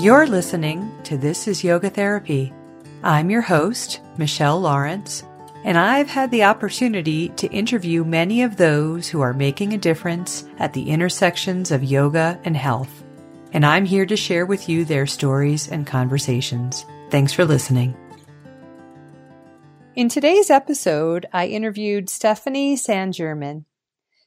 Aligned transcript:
You're 0.00 0.28
listening 0.28 0.92
to 1.02 1.16
This 1.16 1.48
is 1.48 1.64
Yoga 1.64 1.90
Therapy. 1.90 2.52
I'm 3.02 3.30
your 3.30 3.40
host, 3.40 4.00
Michelle 4.16 4.60
Lawrence, 4.60 5.24
and 5.64 5.76
I've 5.76 6.06
had 6.06 6.30
the 6.30 6.44
opportunity 6.44 7.30
to 7.30 7.48
interview 7.48 8.04
many 8.04 8.44
of 8.44 8.56
those 8.56 9.08
who 9.08 9.20
are 9.20 9.34
making 9.34 9.72
a 9.72 9.78
difference 9.78 10.44
at 10.60 10.72
the 10.72 10.88
intersections 10.90 11.72
of 11.72 11.82
yoga 11.82 12.38
and 12.44 12.56
health. 12.56 13.02
And 13.52 13.66
I'm 13.66 13.84
here 13.84 14.06
to 14.06 14.16
share 14.16 14.46
with 14.46 14.68
you 14.68 14.84
their 14.84 15.04
stories 15.04 15.68
and 15.68 15.84
conversations. 15.84 16.86
Thanks 17.10 17.32
for 17.32 17.44
listening. 17.44 17.96
In 19.96 20.08
today's 20.08 20.48
episode, 20.48 21.26
I 21.32 21.48
interviewed 21.48 22.08
Stephanie 22.08 22.76
San 22.76 23.10
German. 23.10 23.64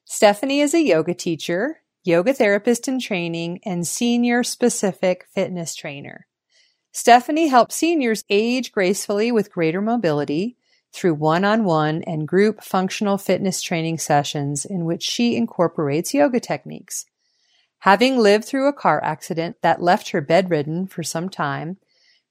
Stephanie 0.04 0.60
is 0.60 0.74
a 0.74 0.84
yoga 0.84 1.14
teacher, 1.14 1.80
yoga 2.04 2.34
therapist 2.34 2.88
in 2.88 3.00
training, 3.00 3.60
and 3.66 3.88
senior 3.88 4.44
specific 4.44 5.26
fitness 5.34 5.76
trainer. 5.76 6.28
Stephanie 6.92 7.48
helps 7.48 7.76
seniors 7.76 8.23
age 8.30 8.72
gracefully 8.72 9.32
with 9.32 9.52
greater 9.52 9.82
mobility 9.82 10.58
through 10.94 11.14
one 11.14 11.45
on 11.45 11.64
one 11.64 12.04
and 12.04 12.28
group 12.28 12.64
functional 12.64 13.18
fitness 13.18 13.62
training 13.62 13.98
sessions 13.98 14.66
in 14.66 14.84
which 14.84 15.04
she 15.04 15.36
incorporates 15.36 16.14
yoga 16.14 16.40
techniques. 16.40 17.06
Having 17.80 18.18
lived 18.18 18.45
through 18.45 18.68
a 18.68 18.73
car 18.73 19.04
accident 19.04 19.58
that 19.62 19.81
left 19.81 20.09
her 20.09 20.22
bedridden 20.22 20.88
for 20.88 21.02
some 21.02 21.30
time, 21.30 21.78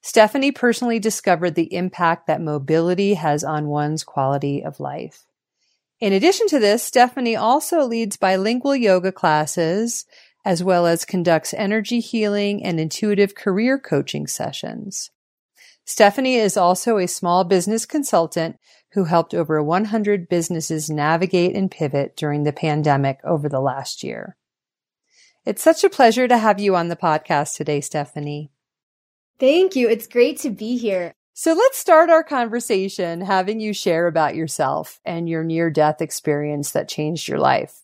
Stephanie 0.03 0.53
personally 0.53 0.99
discovered 0.99 1.55
the 1.55 1.75
impact 1.75 2.27
that 2.27 2.41
mobility 2.41 3.15
has 3.15 3.43
on 3.43 3.67
one's 3.67 4.05
quality 4.05 4.63
of 4.63 4.81
life. 4.81 5.27
In 6.01 6.13
addition 6.15 6.47
to 6.49 6.59
this, 6.59 6.83
Stephanie 6.83 7.37
also 7.37 7.85
leads 7.85 8.17
bilingual 8.17 8.75
yoga 8.75 9.13
classes 9.13 10.07
as 10.45 10.65
well 10.65 10.87
as 10.87 11.05
conducts 11.05 11.53
energy 11.55 12.01
healing 12.01 12.65
and 12.65 12.81
intuitive 12.81 13.35
career 13.35 13.79
coaching 13.79 14.27
sessions. 14.27 15.11
Stephanie 15.85 16.37
is 16.37 16.57
also 16.57 16.97
a 16.97 17.07
small 17.07 17.45
business 17.45 17.85
consultant 17.85 18.57
who 18.93 19.05
helped 19.05 19.35
over 19.35 19.63
100 19.63 20.29
businesses 20.29 20.89
navigate 20.89 21.55
and 21.55 21.71
pivot 21.71 22.17
during 22.17 22.45
the 22.45 22.53
pandemic 22.53 23.19
over 23.25 23.49
the 23.49 23.61
last 23.61 24.03
year. 24.03 24.37
It's 25.45 25.63
such 25.63 25.85
a 25.85 25.91
pleasure 25.91 26.29
to 26.29 26.39
have 26.39 26.61
you 26.61 26.77
on 26.77 26.89
the 26.89 26.97
podcast 26.97 27.57
today, 27.57 27.81
Stephanie. 27.81 28.51
Thank 29.39 29.77
you. 29.77 29.89
It's 29.89 30.07
great 30.07 30.39
to 30.41 30.51
be 30.51 30.77
here. 30.77 31.15
So 31.33 31.53
let's 31.53 31.79
start 31.79 32.11
our 32.11 32.23
conversation 32.23 33.23
having 33.23 33.61
you 33.61 33.73
share 33.73 34.07
about 34.07 34.35
yourself 34.35 35.01
and 35.05 35.29
your 35.29 35.43
near 35.45 35.71
death 35.71 36.03
experience 36.03 36.73
that 36.73 36.89
changed 36.89 37.29
your 37.29 37.39
life. 37.39 37.83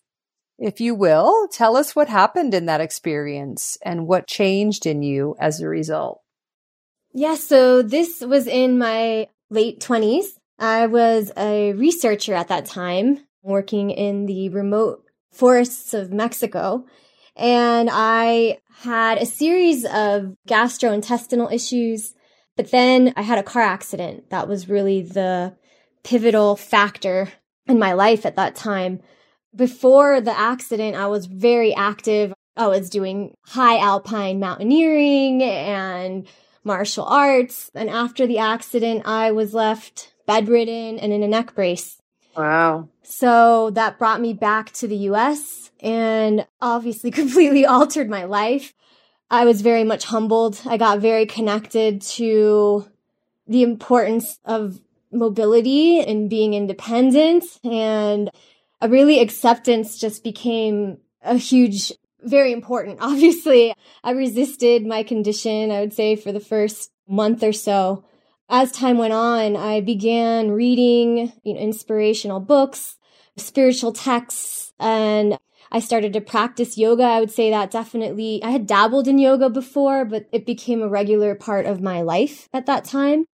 If 0.59 0.81
you 0.81 0.95
will, 0.95 1.47
tell 1.47 1.77
us 1.77 1.95
what 1.95 2.09
happened 2.09 2.53
in 2.53 2.65
that 2.65 2.81
experience 2.81 3.77
and 3.83 4.07
what 4.07 4.27
changed 4.27 4.85
in 4.85 5.01
you 5.01 5.35
as 5.39 5.61
a 5.61 5.67
result. 5.67 6.21
Yeah, 7.13 7.35
so 7.35 7.81
this 7.81 8.21
was 8.21 8.47
in 8.47 8.77
my 8.77 9.27
late 9.49 9.79
20s. 9.79 10.25
I 10.59 10.87
was 10.87 11.31
a 11.37 11.73
researcher 11.73 12.33
at 12.33 12.47
that 12.47 12.65
time, 12.65 13.25
working 13.43 13.91
in 13.91 14.25
the 14.25 14.49
remote 14.49 15.03
forests 15.31 15.93
of 15.93 16.11
Mexico. 16.11 16.85
And 17.35 17.89
I 17.91 18.57
had 18.81 19.19
a 19.19 19.25
series 19.25 19.85
of 19.85 20.35
gastrointestinal 20.47 21.51
issues, 21.51 22.13
but 22.57 22.71
then 22.71 23.13
I 23.15 23.21
had 23.21 23.37
a 23.37 23.43
car 23.43 23.61
accident. 23.61 24.29
That 24.31 24.47
was 24.47 24.67
really 24.67 25.03
the 25.03 25.55
pivotal 26.03 26.55
factor 26.55 27.31
in 27.67 27.79
my 27.79 27.93
life 27.93 28.25
at 28.25 28.35
that 28.35 28.55
time. 28.55 28.99
Before 29.55 30.19
the 30.19 30.37
accident, 30.37 30.95
I 30.95 31.07
was 31.07 31.27
very 31.27 31.73
active. 31.73 32.33
I 32.57 32.67
was 32.67 32.89
doing 32.89 33.35
high 33.45 33.77
alpine 33.77 34.39
mountaineering 34.39 35.43
and 35.43 36.27
martial 36.63 37.05
arts. 37.05 37.69
And 37.73 37.89
after 37.89 38.25
the 38.27 38.39
accident, 38.39 39.03
I 39.05 39.31
was 39.31 39.53
left 39.53 40.13
bedridden 40.25 40.99
and 40.99 41.13
in 41.13 41.23
a 41.23 41.27
neck 41.27 41.55
brace. 41.55 42.01
Wow. 42.35 42.89
So 43.03 43.71
that 43.71 43.97
brought 43.97 44.21
me 44.21 44.33
back 44.33 44.71
to 44.73 44.87
the 44.87 44.97
US 45.11 45.71
and 45.79 46.45
obviously 46.61 47.11
completely 47.21 47.65
altered 47.65 48.09
my 48.09 48.25
life. 48.25 48.73
I 49.29 49.45
was 49.45 49.61
very 49.61 49.83
much 49.83 50.05
humbled. 50.05 50.61
I 50.65 50.77
got 50.77 50.99
very 50.99 51.25
connected 51.25 52.01
to 52.01 52.87
the 53.47 53.63
importance 53.63 54.39
of 54.45 54.79
mobility 55.11 55.99
and 55.99 56.29
being 56.29 56.53
independent 56.53 57.43
and 57.63 58.29
a 58.81 58.89
really 58.89 59.19
acceptance 59.19 59.97
just 59.97 60.23
became 60.23 60.97
a 61.21 61.35
huge 61.35 61.93
very 62.23 62.51
important 62.51 62.99
obviously 63.01 63.73
i 64.03 64.11
resisted 64.11 64.85
my 64.85 65.03
condition 65.03 65.71
i 65.71 65.79
would 65.79 65.93
say 65.93 66.15
for 66.15 66.31
the 66.31 66.39
first 66.39 66.91
month 67.07 67.41
or 67.41 67.53
so 67.53 68.03
as 68.49 68.71
time 68.71 68.97
went 68.97 69.13
on 69.13 69.55
i 69.55 69.79
began 69.79 70.51
reading 70.51 71.31
you 71.43 71.53
know 71.53 71.59
inspirational 71.59 72.39
books 72.39 72.97
spiritual 73.37 73.93
texts 73.93 74.73
and 74.79 75.37
I 75.71 75.79
started 75.79 76.13
to 76.13 76.21
practice 76.21 76.77
yoga. 76.77 77.03
I 77.03 77.19
would 77.19 77.31
say 77.31 77.49
that 77.49 77.71
definitely, 77.71 78.41
I 78.43 78.51
had 78.51 78.67
dabbled 78.67 79.07
in 79.07 79.19
yoga 79.19 79.49
before, 79.49 80.05
but 80.05 80.27
it 80.31 80.45
became 80.45 80.81
a 80.81 80.89
regular 80.89 81.35
part 81.35 81.65
of 81.65 81.81
my 81.81 82.01
life 82.01 82.47
at 82.53 82.65
that 82.65 82.85
time. 82.85 83.25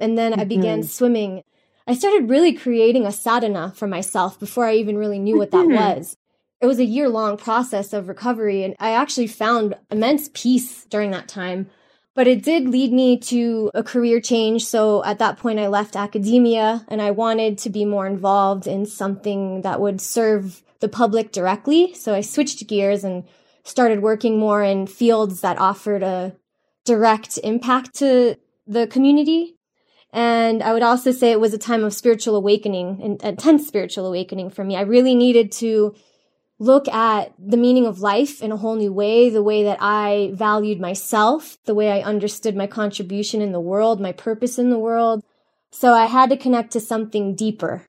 And 0.00 0.16
then 0.16 0.32
mm-hmm. 0.32 0.40
I 0.40 0.44
began 0.44 0.80
mm-hmm. 0.80 0.88
swimming. 0.88 1.42
I 1.86 1.94
started 1.94 2.30
really 2.30 2.54
creating 2.54 3.06
a 3.06 3.12
sadhana 3.12 3.72
for 3.76 3.86
myself 3.86 4.40
before 4.40 4.66
I 4.66 4.74
even 4.76 4.96
really 4.96 5.18
knew 5.18 5.38
what 5.38 5.50
that 5.50 5.66
mm-hmm. 5.66 5.98
was. 5.98 6.16
It 6.60 6.66
was 6.66 6.78
a 6.78 6.84
year 6.84 7.10
long 7.10 7.36
process 7.36 7.92
of 7.92 8.08
recovery, 8.08 8.64
and 8.64 8.74
I 8.80 8.92
actually 8.92 9.26
found 9.26 9.74
immense 9.90 10.30
peace 10.32 10.86
during 10.86 11.10
that 11.10 11.28
time. 11.28 11.68
But 12.14 12.28
it 12.28 12.44
did 12.44 12.68
lead 12.68 12.92
me 12.92 13.18
to 13.18 13.70
a 13.74 13.82
career 13.82 14.20
change. 14.20 14.64
So 14.64 15.04
at 15.04 15.18
that 15.18 15.36
point, 15.36 15.58
I 15.58 15.66
left 15.66 15.96
academia 15.96 16.86
and 16.86 17.02
I 17.02 17.10
wanted 17.10 17.58
to 17.58 17.70
be 17.70 17.84
more 17.84 18.06
involved 18.06 18.68
in 18.68 18.86
something 18.86 19.62
that 19.62 19.80
would 19.80 20.00
serve 20.00 20.62
the 20.80 20.88
public 20.88 21.32
directly. 21.32 21.94
So 21.94 22.14
I 22.14 22.20
switched 22.20 22.66
gears 22.68 23.04
and 23.04 23.24
started 23.62 24.02
working 24.02 24.38
more 24.38 24.62
in 24.62 24.86
fields 24.86 25.40
that 25.40 25.58
offered 25.58 26.02
a 26.02 26.36
direct 26.84 27.38
impact 27.42 27.94
to 27.96 28.36
the 28.66 28.86
community. 28.86 29.56
And 30.12 30.62
I 30.62 30.72
would 30.72 30.82
also 30.82 31.10
say 31.10 31.32
it 31.32 31.40
was 31.40 31.54
a 31.54 31.58
time 31.58 31.82
of 31.82 31.92
spiritual 31.92 32.36
awakening, 32.36 33.00
an 33.02 33.18
intense 33.28 33.66
spiritual 33.66 34.06
awakening 34.06 34.50
for 34.50 34.62
me. 34.62 34.76
I 34.76 34.82
really 34.82 35.14
needed 35.14 35.50
to 35.52 35.94
look 36.60 36.86
at 36.88 37.32
the 37.38 37.56
meaning 37.56 37.86
of 37.86 38.00
life 38.00 38.40
in 38.40 38.52
a 38.52 38.56
whole 38.56 38.76
new 38.76 38.92
way, 38.92 39.28
the 39.28 39.42
way 39.42 39.64
that 39.64 39.78
I 39.80 40.30
valued 40.34 40.80
myself, 40.80 41.58
the 41.64 41.74
way 41.74 41.90
I 41.90 42.06
understood 42.06 42.54
my 42.54 42.68
contribution 42.68 43.42
in 43.42 43.50
the 43.50 43.60
world, 43.60 44.00
my 44.00 44.12
purpose 44.12 44.58
in 44.58 44.70
the 44.70 44.78
world. 44.78 45.24
So 45.72 45.92
I 45.92 46.06
had 46.06 46.30
to 46.30 46.36
connect 46.36 46.72
to 46.72 46.80
something 46.80 47.34
deeper. 47.34 47.84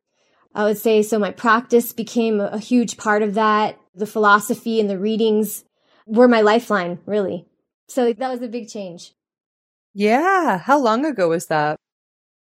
I 0.56 0.64
would 0.64 0.78
say 0.78 1.04
so 1.04 1.20
my 1.20 1.32
practice 1.32 1.92
became 1.92 2.40
a 2.40 2.58
huge 2.58 2.96
part 2.96 3.22
of 3.22 3.34
that. 3.34 3.78
The 3.94 4.08
philosophy 4.08 4.80
and 4.80 4.90
the 4.90 4.98
readings 4.98 5.66
were 6.08 6.30
my 6.30 6.42
lifeline, 6.42 7.00
really. 7.06 7.46
So 7.90 8.14
that 8.14 8.32
was 8.32 8.42
a 8.42 8.48
big 8.48 8.70
change. 8.70 9.14
Yeah. 9.94 10.58
How 10.58 10.80
long 10.80 11.06
ago 11.06 11.30
was 11.30 11.48
that? 11.48 11.78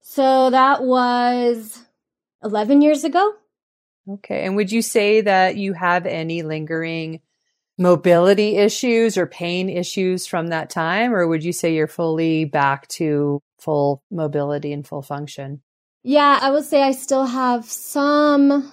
So 0.01 0.49
that 0.49 0.83
was 0.83 1.81
11 2.43 2.81
years 2.81 3.05
ago. 3.05 3.33
Okay. 4.09 4.45
And 4.45 4.57
would 4.57 4.71
you 4.71 4.81
say 4.81 5.21
that 5.21 5.55
you 5.55 5.71
have 5.71 6.05
any 6.05 6.43
lingering 6.43 7.21
mobility 7.77 8.57
issues 8.57 9.17
or 9.17 9.25
pain 9.25 9.69
issues 9.69 10.27
from 10.27 10.47
that 10.47 10.69
time? 10.69 11.13
Or 11.13 11.25
would 11.25 11.43
you 11.43 11.53
say 11.53 11.73
you're 11.73 11.87
fully 11.87 12.43
back 12.43 12.87
to 12.89 13.41
full 13.59 14.03
mobility 14.11 14.73
and 14.73 14.85
full 14.85 15.01
function? 15.01 15.61
Yeah, 16.03 16.39
I 16.41 16.51
would 16.51 16.65
say 16.65 16.81
I 16.81 16.91
still 16.91 17.25
have 17.25 17.65
some 17.65 18.71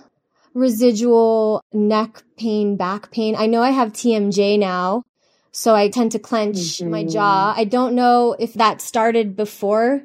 residual 0.53 1.63
neck 1.73 2.23
pain, 2.37 2.77
back 2.77 3.11
pain. 3.11 3.37
I 3.37 3.47
know 3.47 3.63
I 3.63 3.71
have 3.71 3.93
TMJ 3.93 4.59
now, 4.59 5.05
so 5.53 5.75
I 5.75 5.89
tend 5.89 6.13
to 6.13 6.19
clench 6.19 6.57
mm-hmm. 6.57 6.91
my 6.91 7.05
jaw. 7.05 7.55
I 7.57 7.65
don't 7.65 7.95
know 7.95 8.37
if 8.39 8.55
that 8.55 8.81
started 8.81 9.37
before 9.37 10.03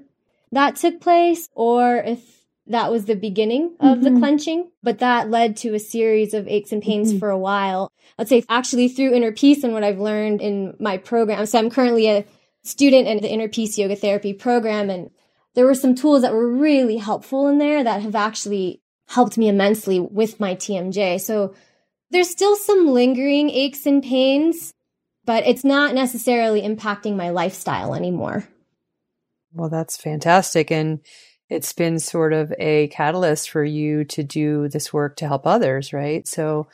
that 0.56 0.78
took 0.78 1.02
place 1.02 1.50
or 1.54 1.98
if 1.98 2.22
that 2.68 2.92
was 2.92 3.06
the 3.06 3.16
beginning 3.16 3.76
of 3.80 4.00
mm-hmm. 4.00 4.16
the 4.16 4.20
clenching, 4.20 4.72
but 4.82 5.00
that 5.00 5.30
led 5.30 5.58
to 5.58 5.76
a 5.76 5.80
series 5.80 6.34
of 6.34 6.48
aches 6.48 6.72
and 6.72 6.82
pains 6.82 7.10
mm-hmm. 7.10 7.20
for 7.20 7.30
a 7.30 7.38
while. 7.38 7.92
I'd 8.18 8.30
say 8.30 8.44
actually 8.50 8.88
through 8.88 9.14
inner 9.14 9.32
peace 9.32 9.64
and 9.64 9.74
what 9.74 9.84
I've 9.84 10.00
learned 10.00 10.42
in 10.42 10.76
my 10.80 10.98
program. 10.98 11.46
So 11.46 11.60
I'm 11.60 11.70
currently 11.70 12.08
a 12.08 12.26
student 12.64 13.08
in 13.08 13.22
the 13.22 13.30
inner 13.30 13.50
peace 13.50 13.78
yoga 13.78 13.96
therapy 13.96 14.34
program 14.34 14.90
and 14.90 15.12
there 15.56 15.66
were 15.66 15.76
some 15.76 15.96
tools 15.96 16.22
that 16.22 16.34
were 16.34 16.50
really 16.50 16.98
helpful 16.98 17.48
in 17.48 17.58
there 17.58 17.84
that 17.84 18.02
have 18.02 18.16
actually 18.16 18.82
helped 19.08 19.38
me 19.38 19.48
immensely 19.48 20.00
with 20.00 20.40
my 20.40 20.56
TMJ. 20.56 21.20
So 21.20 21.56
there's 22.12 22.30
still 22.30 22.56
some 22.56 22.88
lingering 22.88 23.50
aches 23.50 23.86
and 23.86 24.04
pains, 24.04 24.74
but 25.26 25.46
it's 25.48 25.64
not 25.64 25.96
necessarily 25.96 26.62
impacting 26.62 27.16
my 27.16 27.30
lifestyle 27.30 27.96
anymore. 27.96 28.48
Well, 29.54 29.70
that's 29.70 29.98
fantastic. 29.98 30.72
And 30.72 31.00
it's 31.50 31.74
been 31.74 32.00
sort 32.00 32.34
of 32.34 32.54
a 32.60 32.88
catalyst 32.90 33.50
for 33.50 33.64
you 33.64 34.04
to 34.06 34.24
do 34.24 34.68
this 34.68 34.92
work 34.92 35.16
to 35.18 35.28
help 35.28 35.48
others, 35.48 35.94
right? 35.94 36.28
So 36.28 36.68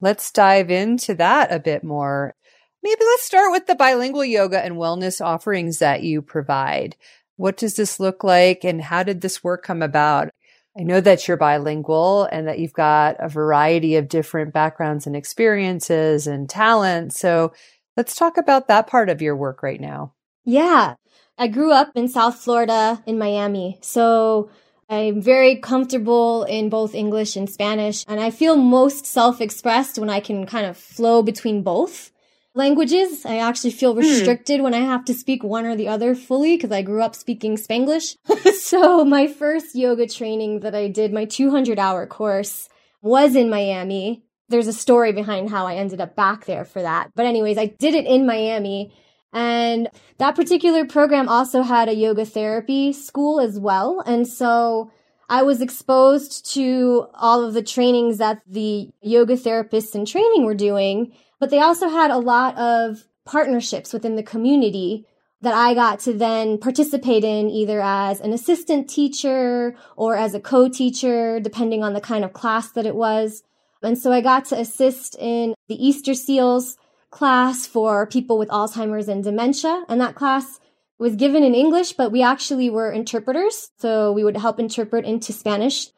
let's 0.00 0.30
dive 0.30 0.70
into 0.70 1.14
that 1.16 1.52
a 1.52 1.58
bit 1.58 1.84
more. 1.84 2.34
Maybe 2.82 3.00
let's 3.00 3.24
start 3.24 3.52
with 3.52 3.66
the 3.66 3.74
bilingual 3.74 4.24
yoga 4.24 4.64
and 4.64 4.76
wellness 4.76 5.24
offerings 5.24 5.78
that 5.80 6.02
you 6.02 6.22
provide. 6.22 6.96
What 7.36 7.56
does 7.56 7.74
this 7.74 7.98
look 7.98 8.22
like 8.24 8.64
and 8.64 8.82
how 8.82 9.02
did 9.02 9.20
this 9.20 9.42
work 9.42 9.62
come 9.62 9.82
about? 9.82 10.30
I 10.78 10.82
know 10.82 11.00
that 11.00 11.28
you're 11.28 11.36
bilingual 11.36 12.28
and 12.32 12.48
that 12.48 12.58
you've 12.58 12.72
got 12.72 13.16
a 13.18 13.28
variety 13.28 13.96
of 13.96 14.08
different 14.08 14.54
backgrounds 14.54 15.06
and 15.06 15.14
experiences 15.14 16.26
and 16.26 16.48
talents. 16.48 17.18
So 17.18 17.52
let's 17.96 18.14
talk 18.14 18.38
about 18.38 18.68
that 18.68 18.86
part 18.86 19.10
of 19.10 19.20
your 19.20 19.36
work 19.36 19.62
right 19.62 19.80
now. 19.80 20.14
Yeah. 20.44 20.94
I 21.36 21.48
grew 21.48 21.72
up 21.72 21.92
in 21.94 22.08
South 22.08 22.36
Florida 22.36 23.02
in 23.06 23.18
Miami. 23.18 23.78
So 23.82 24.50
I'm 24.88 25.20
very 25.20 25.56
comfortable 25.56 26.44
in 26.44 26.68
both 26.68 26.94
English 26.94 27.36
and 27.36 27.50
Spanish. 27.50 28.04
And 28.08 28.20
I 28.20 28.30
feel 28.30 28.56
most 28.56 29.04
self 29.04 29.40
expressed 29.40 29.98
when 29.98 30.10
I 30.10 30.20
can 30.20 30.46
kind 30.46 30.66
of 30.66 30.76
flow 30.76 31.22
between 31.22 31.62
both 31.62 32.11
languages. 32.54 33.24
I 33.24 33.38
actually 33.38 33.70
feel 33.70 33.92
hmm. 33.92 34.00
restricted 34.00 34.60
when 34.60 34.74
I 34.74 34.80
have 34.80 35.04
to 35.06 35.14
speak 35.14 35.42
one 35.42 35.64
or 35.64 35.76
the 35.76 35.88
other 35.88 36.14
fully 36.14 36.56
because 36.56 36.72
I 36.72 36.82
grew 36.82 37.02
up 37.02 37.14
speaking 37.14 37.56
Spanglish. 37.56 38.16
so 38.60 39.04
my 39.04 39.26
first 39.26 39.74
yoga 39.74 40.06
training 40.06 40.60
that 40.60 40.74
I 40.74 40.88
did, 40.88 41.12
my 41.12 41.24
200 41.24 41.78
hour 41.78 42.06
course 42.06 42.68
was 43.00 43.36
in 43.36 43.50
Miami. 43.50 44.24
There's 44.48 44.66
a 44.68 44.72
story 44.72 45.12
behind 45.12 45.50
how 45.50 45.66
I 45.66 45.76
ended 45.76 46.00
up 46.00 46.14
back 46.14 46.44
there 46.44 46.64
for 46.64 46.82
that. 46.82 47.10
But 47.14 47.26
anyways, 47.26 47.58
I 47.58 47.66
did 47.66 47.94
it 47.94 48.06
in 48.06 48.26
Miami. 48.26 48.92
And 49.32 49.88
that 50.18 50.36
particular 50.36 50.84
program 50.84 51.28
also 51.28 51.62
had 51.62 51.88
a 51.88 51.94
yoga 51.94 52.26
therapy 52.26 52.92
school 52.92 53.40
as 53.40 53.58
well. 53.58 54.02
And 54.04 54.28
so 54.28 54.90
I 55.28 55.42
was 55.42 55.62
exposed 55.62 56.52
to 56.52 57.06
all 57.14 57.42
of 57.42 57.54
the 57.54 57.62
trainings 57.62 58.18
that 58.18 58.42
the 58.46 58.90
yoga 59.00 59.36
therapists 59.36 59.94
in 59.94 60.04
training 60.04 60.44
were 60.44 60.54
doing 60.54 61.14
but 61.42 61.50
they 61.50 61.58
also 61.58 61.88
had 61.88 62.12
a 62.12 62.18
lot 62.18 62.56
of 62.56 63.02
partnerships 63.24 63.92
within 63.92 64.14
the 64.14 64.22
community 64.22 65.04
that 65.40 65.52
I 65.52 65.74
got 65.74 65.98
to 66.02 66.12
then 66.12 66.56
participate 66.56 67.24
in 67.24 67.50
either 67.50 67.82
as 67.82 68.20
an 68.20 68.32
assistant 68.32 68.88
teacher 68.88 69.74
or 69.96 70.14
as 70.14 70.34
a 70.34 70.40
co-teacher, 70.40 71.40
depending 71.40 71.82
on 71.82 71.94
the 71.94 72.00
kind 72.00 72.24
of 72.24 72.32
class 72.32 72.70
that 72.70 72.86
it 72.86 72.94
was. 72.94 73.42
And 73.82 73.98
so 73.98 74.12
I 74.12 74.20
got 74.20 74.44
to 74.46 74.60
assist 74.60 75.16
in 75.18 75.54
the 75.66 75.84
Easter 75.84 76.14
Seals 76.14 76.76
class 77.10 77.66
for 77.66 78.06
people 78.06 78.38
with 78.38 78.48
Alzheimer's 78.48 79.08
and 79.08 79.24
dementia. 79.24 79.84
And 79.88 80.00
that 80.00 80.14
class 80.14 80.60
was 81.00 81.16
given 81.16 81.42
in 81.42 81.56
English, 81.56 81.94
but 81.94 82.12
we 82.12 82.22
actually 82.22 82.70
were 82.70 82.92
interpreters. 82.92 83.72
So 83.80 84.12
we 84.12 84.22
would 84.22 84.36
help 84.36 84.60
interpret 84.60 85.04
into 85.04 85.32
Spanish 85.32 85.88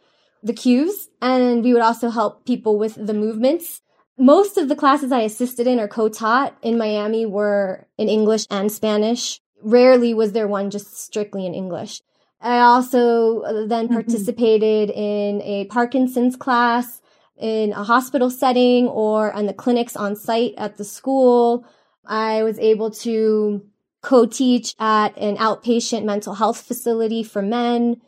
the 0.42 0.54
cues 0.54 1.10
and 1.20 1.62
we 1.62 1.74
would 1.74 1.82
also 1.82 2.08
help 2.08 2.46
people 2.46 2.78
with 2.78 2.94
the 2.94 3.12
movements 3.12 3.82
most 4.16 4.56
of 4.56 4.68
the 4.68 4.76
classes 4.76 5.12
I 5.12 5.20
assisted 5.20 5.66
in 5.66 5.80
or 5.80 5.88
co-taught 5.88 6.56
in 6.62 6.78
Miami 6.78 7.26
were 7.26 7.86
in 7.98 8.08
English 8.08 8.46
and 8.50 8.70
Spanish. 8.70 9.40
Rarely 9.62 10.14
was 10.14 10.32
there 10.32 10.46
one 10.46 10.70
just 10.70 10.96
strictly 10.98 11.46
in 11.46 11.54
English. 11.54 12.00
I 12.40 12.60
also 12.60 13.40
uh, 13.40 13.66
then 13.66 13.86
mm-hmm. 13.86 13.94
participated 13.94 14.90
in 14.90 15.40
a 15.42 15.64
Parkinson's 15.66 16.36
class 16.36 17.00
in 17.36 17.72
a 17.72 17.82
hospital 17.82 18.30
setting 18.30 18.86
or 18.86 19.32
on 19.32 19.46
the 19.46 19.54
clinics 19.54 19.96
on 19.96 20.14
site 20.14 20.54
at 20.58 20.76
the 20.76 20.84
school. 20.84 21.66
I 22.06 22.42
was 22.42 22.58
able 22.58 22.90
to 22.90 23.64
co-teach 24.02 24.74
at 24.78 25.16
an 25.16 25.38
outpatient 25.38 26.04
mental 26.04 26.34
health 26.34 26.60
facility 26.60 27.22
for 27.22 27.42
men. 27.42 28.02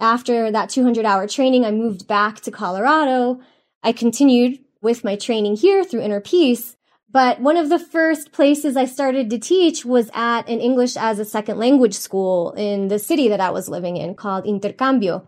After 0.00 0.50
that 0.50 0.70
200 0.70 1.04
hour 1.04 1.28
training, 1.28 1.64
I 1.64 1.70
moved 1.70 2.08
back 2.08 2.40
to 2.40 2.50
Colorado. 2.50 3.40
I 3.82 3.92
continued 3.92 4.58
with 4.82 5.04
my 5.04 5.16
training 5.16 5.56
here 5.56 5.84
through 5.84 6.02
Inner 6.02 6.20
Peace. 6.20 6.76
But 7.10 7.40
one 7.40 7.56
of 7.56 7.68
the 7.68 7.78
first 7.78 8.32
places 8.32 8.76
I 8.76 8.86
started 8.86 9.30
to 9.30 9.38
teach 9.38 9.84
was 9.84 10.10
at 10.14 10.48
an 10.48 10.60
English 10.60 10.96
as 10.96 11.18
a 11.18 11.24
second 11.24 11.58
language 11.58 11.94
school 11.94 12.52
in 12.52 12.88
the 12.88 12.98
city 12.98 13.28
that 13.28 13.40
I 13.40 13.50
was 13.50 13.68
living 13.68 13.96
in 13.96 14.14
called 14.14 14.44
Intercambio. 14.44 15.24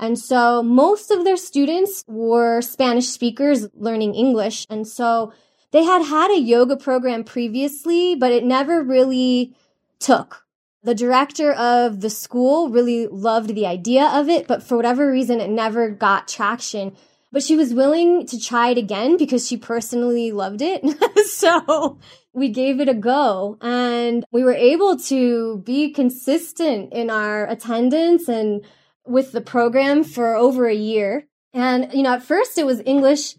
And 0.00 0.18
so 0.18 0.62
most 0.62 1.10
of 1.10 1.24
their 1.24 1.36
students 1.36 2.04
were 2.06 2.60
Spanish 2.60 3.08
speakers 3.08 3.68
learning 3.74 4.14
English. 4.14 4.66
And 4.68 4.86
so 4.86 5.32
they 5.70 5.84
had 5.84 6.02
had 6.02 6.30
a 6.30 6.40
yoga 6.40 6.76
program 6.76 7.24
previously, 7.24 8.14
but 8.14 8.32
it 8.32 8.44
never 8.44 8.82
really 8.82 9.54
took. 9.98 10.44
The 10.82 10.94
director 10.94 11.52
of 11.52 12.00
the 12.00 12.10
school 12.10 12.70
really 12.70 13.06
loved 13.06 13.54
the 13.54 13.66
idea 13.66 14.06
of 14.06 14.28
it, 14.28 14.46
but 14.46 14.62
for 14.62 14.76
whatever 14.76 15.10
reason, 15.10 15.40
it 15.40 15.50
never 15.50 15.90
got 15.90 16.28
traction 16.28 16.96
but 17.32 17.42
she 17.42 17.56
was 17.56 17.74
willing 17.74 18.26
to 18.26 18.40
try 18.40 18.70
it 18.70 18.78
again 18.78 19.16
because 19.16 19.46
she 19.46 19.56
personally 19.56 20.32
loved 20.32 20.62
it. 20.62 20.82
so 21.26 21.98
we 22.32 22.48
gave 22.48 22.80
it 22.80 22.88
a 22.88 22.94
go 22.94 23.58
and 23.60 24.24
we 24.30 24.42
were 24.42 24.54
able 24.54 24.96
to 24.96 25.58
be 25.64 25.90
consistent 25.92 26.92
in 26.92 27.10
our 27.10 27.46
attendance 27.46 28.28
and 28.28 28.64
with 29.06 29.32
the 29.32 29.40
program 29.40 30.04
for 30.04 30.36
over 30.36 30.66
a 30.66 30.74
year. 30.74 31.26
And, 31.52 31.92
you 31.92 32.02
know, 32.02 32.14
at 32.14 32.22
first 32.22 32.58
it 32.58 32.66
was 32.66 32.82
English. 32.86 33.34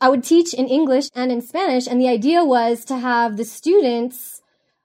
I 0.00 0.08
would 0.08 0.24
teach 0.24 0.54
in 0.54 0.66
English 0.66 1.08
and 1.14 1.30
in 1.30 1.40
Spanish. 1.42 1.86
And 1.86 2.00
the 2.00 2.08
idea 2.08 2.44
was 2.44 2.84
to 2.86 2.96
have 2.96 3.36
the 3.36 3.44
students 3.44 4.42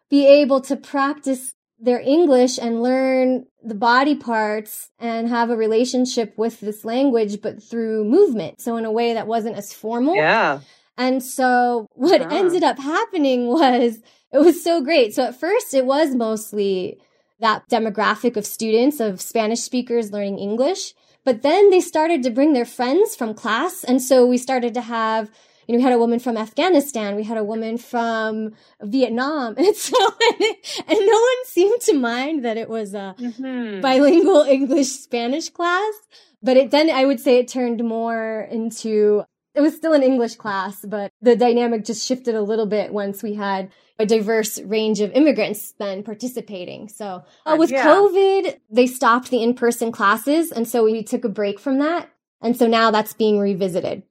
be 0.10 0.28
able 0.28 0.62
to 0.62 0.75
practice 0.75 1.55
their 1.80 2.00
English 2.00 2.57
and 2.57 2.81
learn 2.81 3.45
the 3.63 3.75
body 3.75 4.16
parts 4.16 4.89
and 5.00 5.27
have 5.27 5.50
a 5.50 5.57
relationship 5.57 6.38
with 6.38 6.60
this 6.60 6.86
language, 6.86 7.42
but 7.42 7.62
through 7.62 8.06
movement. 8.06 8.62
So 8.62 8.77
in 8.77 8.86
a 8.86 8.92
way 8.92 9.13
that 9.13 9.27
wasn't 9.27 9.57
as 9.57 9.74
formal. 9.74 10.16
Yeah. 10.16 10.62
And 10.98 11.22
so 11.22 11.88
what 11.92 12.31
ended 12.31 12.63
up 12.63 12.80
happening 12.80 13.48
was 13.50 14.00
it 14.31 14.39
was 14.39 14.63
so 14.63 14.81
great. 14.81 15.13
So 15.13 15.24
at 15.24 15.39
first 15.39 15.74
it 15.74 15.86
was 15.86 16.16
mostly 16.16 17.00
that 17.39 17.68
demographic 17.69 18.38
of 18.38 18.45
students 18.45 19.00
of 19.00 19.21
Spanish 19.21 19.60
speakers 19.60 20.12
learning 20.12 20.39
English. 20.39 20.94
But 21.25 21.42
then 21.42 21.71
they 21.71 21.81
started 21.81 22.24
to 22.24 22.30
bring 22.30 22.54
their 22.54 22.66
friends 22.66 23.16
from 23.16 23.33
class. 23.33 23.83
And 23.83 24.01
so 24.01 24.25
we 24.25 24.38
started 24.38 24.74
to 24.75 24.81
have 24.81 25.30
you 25.68 25.74
know, 25.74 25.78
we 25.78 25.84
had 25.84 25.94
a 25.94 25.98
woman 25.98 26.20
from 26.20 26.38
Afghanistan, 26.38 27.16
we 27.16 27.24
had 27.24 27.38
a 27.38 27.44
woman 27.44 27.78
from 27.78 28.54
Vietnam, 28.82 29.56
and 29.58 29.76
so 29.76 29.98
and 30.40 31.00
no 31.00 31.20
one 31.30 31.46
seemed 31.46 31.82
to 31.82 31.94
mind 31.94 32.46
that 32.46 32.58
it 32.58 32.70
was 32.70 32.94
a 32.94 33.16
mm-hmm. 33.20 33.82
bilingual 33.82 34.42
English 34.50 34.90
Spanish 34.90 35.50
class. 35.50 35.94
But 36.42 36.58
it 36.58 36.72
then 36.72 36.90
I 36.90 37.06
would 37.06 37.20
say 37.20 37.40
it 37.40 37.48
turned 37.48 37.84
more 37.84 38.48
into 38.52 39.24
it 39.56 39.62
was 39.62 39.76
still 39.76 39.94
an 39.94 40.04
English 40.04 40.36
class, 40.36 40.84
but 40.86 41.12
the 41.22 41.36
dynamic 41.36 41.86
just 41.86 42.06
shifted 42.06 42.36
a 42.36 42.42
little 42.42 42.66
bit 42.66 42.92
once 42.94 43.24
we 43.24 43.34
had 43.34 43.72
a 43.98 44.06
diverse 44.06 44.60
range 44.62 45.00
of 45.00 45.12
immigrants 45.14 45.74
then 45.80 46.04
participating. 46.04 46.90
So 46.90 47.24
uh, 47.45 47.56
with 47.57 47.72
yeah. 47.72 47.86
COVID, 47.86 48.60
they 48.69 48.88
stopped 48.88 49.30
the 49.30 49.42
in-person 49.42 49.92
classes. 49.92 50.52
And 50.52 50.68
so 50.68 50.84
we 50.84 51.04
took 51.04 51.24
a 51.24 51.30
break 51.30 51.60
from 51.60 51.80
that. 51.80 52.10
And 52.42 52.57
so 52.57 52.68
now 52.68 52.92
that's 52.92 53.14
being 53.14 53.40
revisited. 53.40 54.04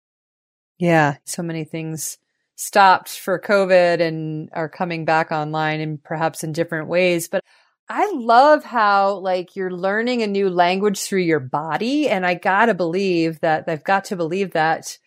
Yeah, 0.85 1.17
so 1.25 1.43
many 1.43 1.65
things 1.65 2.19
stopped 2.57 3.19
for 3.19 3.41
COVID 3.41 4.03
and 4.03 4.51
are 4.53 4.69
coming 4.69 5.07
back 5.07 5.33
online 5.33 5.81
and 5.81 6.03
perhaps 6.03 6.45
in 6.45 6.53
different 6.53 6.89
ways. 6.89 7.27
But 7.27 7.43
I 7.89 8.13
love 8.15 8.65
how 8.65 9.15
like 9.15 9.57
you're 9.57 9.71
learning 9.71 10.23
a 10.23 10.27
new 10.27 10.51
language 10.51 11.01
through 11.01 11.23
your 11.23 11.41
body. 11.41 12.11
And 12.11 12.27
I 12.27 12.35
gotta 12.35 12.75
believe 12.75 13.41
that 13.41 13.65
I've 13.67 13.83
got 13.83 14.05
to 14.07 14.17
believe 14.17 14.51
that 14.51 14.99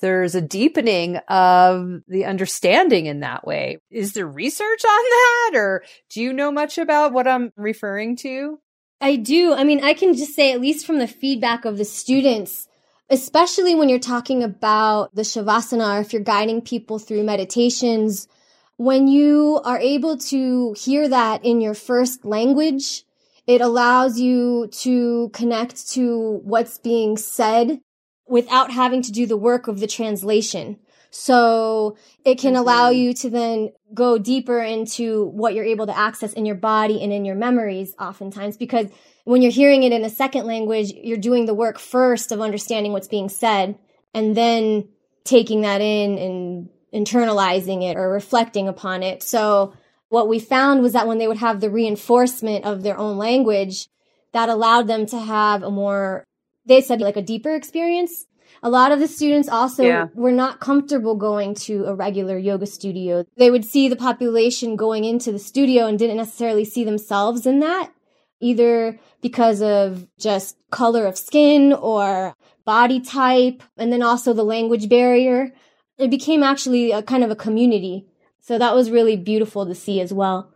there's 0.00 0.34
a 0.34 0.40
deepening 0.40 1.16
of 1.28 2.00
the 2.08 2.24
understanding 2.24 3.04
in 3.04 3.20
that 3.20 3.46
way. 3.46 3.76
Is 3.90 4.14
there 4.14 4.26
research 4.26 4.84
on 4.86 5.04
that 5.04 5.50
or 5.54 5.84
do 6.08 6.22
you 6.22 6.32
know 6.32 6.50
much 6.50 6.78
about 6.78 7.12
what 7.12 7.28
I'm 7.28 7.52
referring 7.58 8.16
to? 8.16 8.58
I 9.02 9.16
do. 9.16 9.52
I 9.52 9.64
mean, 9.64 9.84
I 9.84 9.92
can 9.92 10.14
just 10.14 10.34
say, 10.34 10.52
at 10.52 10.62
least 10.62 10.86
from 10.86 10.98
the 10.98 11.06
feedback 11.06 11.66
of 11.66 11.76
the 11.76 11.84
students, 11.84 12.65
especially 13.08 13.74
when 13.74 13.88
you're 13.88 13.98
talking 13.98 14.42
about 14.42 15.14
the 15.14 15.22
Shavasana 15.22 15.96
or 15.96 16.00
if 16.00 16.12
you're 16.12 16.22
guiding 16.22 16.60
people 16.60 16.98
through 16.98 17.22
meditations, 17.22 18.28
when 18.76 19.08
you 19.08 19.60
are 19.64 19.78
able 19.78 20.18
to 20.18 20.74
hear 20.78 21.08
that 21.08 21.44
in 21.44 21.60
your 21.60 21.74
first 21.74 22.24
language, 22.24 23.04
it 23.46 23.60
allows 23.60 24.18
you 24.18 24.68
to 24.68 25.30
connect 25.32 25.88
to 25.90 26.40
what's 26.44 26.78
being 26.78 27.16
said 27.16 27.80
without 28.26 28.72
having 28.72 29.02
to 29.02 29.12
do 29.12 29.24
the 29.24 29.36
work 29.36 29.68
of 29.68 29.78
the 29.78 29.86
translation. 29.86 30.78
So 31.10 31.96
it 32.24 32.38
can 32.38 32.52
mm-hmm. 32.52 32.62
allow 32.62 32.90
you 32.90 33.14
to 33.14 33.30
then 33.30 33.72
go 33.94 34.18
deeper 34.18 34.60
into 34.60 35.26
what 35.26 35.54
you're 35.54 35.64
able 35.64 35.86
to 35.86 35.96
access 35.96 36.32
in 36.32 36.46
your 36.46 36.56
body 36.56 37.02
and 37.02 37.12
in 37.12 37.24
your 37.24 37.36
memories 37.36 37.94
oftentimes 37.98 38.56
because 38.56 38.86
when 39.24 39.42
you're 39.42 39.52
hearing 39.52 39.82
it 39.82 39.92
in 39.92 40.04
a 40.04 40.10
second 40.10 40.46
language, 40.46 40.92
you're 40.92 41.16
doing 41.16 41.46
the 41.46 41.54
work 41.54 41.78
first 41.78 42.30
of 42.30 42.40
understanding 42.40 42.92
what's 42.92 43.08
being 43.08 43.28
said 43.28 43.76
and 44.14 44.36
then 44.36 44.88
taking 45.24 45.62
that 45.62 45.80
in 45.80 46.18
and 46.18 46.68
internalizing 46.94 47.82
it 47.82 47.96
or 47.96 48.08
reflecting 48.08 48.68
upon 48.68 49.02
it. 49.02 49.22
So 49.22 49.74
what 50.08 50.28
we 50.28 50.38
found 50.38 50.82
was 50.82 50.92
that 50.92 51.06
when 51.06 51.18
they 51.18 51.26
would 51.26 51.38
have 51.38 51.60
the 51.60 51.70
reinforcement 51.70 52.64
of 52.64 52.82
their 52.82 52.96
own 52.96 53.18
language, 53.18 53.88
that 54.32 54.48
allowed 54.48 54.86
them 54.86 55.06
to 55.06 55.18
have 55.18 55.62
a 55.62 55.70
more, 55.70 56.24
they 56.64 56.80
said 56.80 57.00
like 57.00 57.16
a 57.16 57.22
deeper 57.22 57.54
experience. 57.54 58.26
A 58.66 58.70
lot 58.80 58.90
of 58.90 58.98
the 58.98 59.06
students 59.06 59.48
also 59.48 59.84
Yeah. 59.84 60.08
were 60.16 60.32
not 60.32 60.58
comfortable 60.58 61.14
going 61.14 61.54
to 61.66 61.84
a 61.84 61.94
regular 61.94 62.36
yoga 62.36 62.66
studio. 62.66 63.24
They 63.36 63.48
would 63.48 63.64
see 63.64 63.88
the 63.88 63.94
population 63.94 64.74
going 64.74 65.04
into 65.04 65.30
the 65.30 65.38
studio 65.38 65.86
and 65.86 65.96
didn't 65.96 66.16
necessarily 66.16 66.64
see 66.64 66.82
themselves 66.82 67.46
in 67.46 67.60
that, 67.60 67.92
either 68.40 68.98
because 69.20 69.62
of 69.62 70.08
just 70.18 70.56
color 70.72 71.06
of 71.06 71.16
skin 71.16 71.72
or 71.74 72.34
body 72.64 72.98
type, 72.98 73.62
and 73.76 73.92
then 73.92 74.02
also 74.02 74.32
the 74.32 74.42
language 74.44 74.88
barrier. 74.88 75.52
It 75.96 76.10
became 76.10 76.42
actually 76.42 76.90
a 76.90 77.02
kind 77.02 77.22
of 77.22 77.30
a 77.30 77.36
community. 77.36 78.08
So 78.40 78.58
that 78.58 78.74
was 78.74 78.90
really 78.90 79.16
beautiful 79.16 79.64
to 79.64 79.76
see 79.76 80.00
as 80.00 80.12
well. 80.12 80.50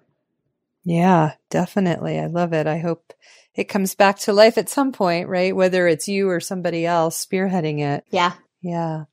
Yeah, 0.83 1.35
definitely. 1.49 2.19
I 2.19 2.26
love 2.26 2.52
it. 2.52 2.67
I 2.67 2.79
hope 2.79 3.12
it 3.54 3.64
comes 3.64 3.95
back 3.95 4.19
to 4.21 4.33
life 4.33 4.59
at 4.59 4.69
some 4.69 4.92
point, 4.92 5.28
right? 5.28 5.54
Whether 5.54 5.87
it's 5.88 6.09
you 6.09 6.28
or 6.30 6.40
somebody 6.40 6.87
else 6.87 7.25
spearheading 7.25 7.80
it. 7.80 8.04
Yeah. 8.11 8.33
Yeah. 8.62 9.04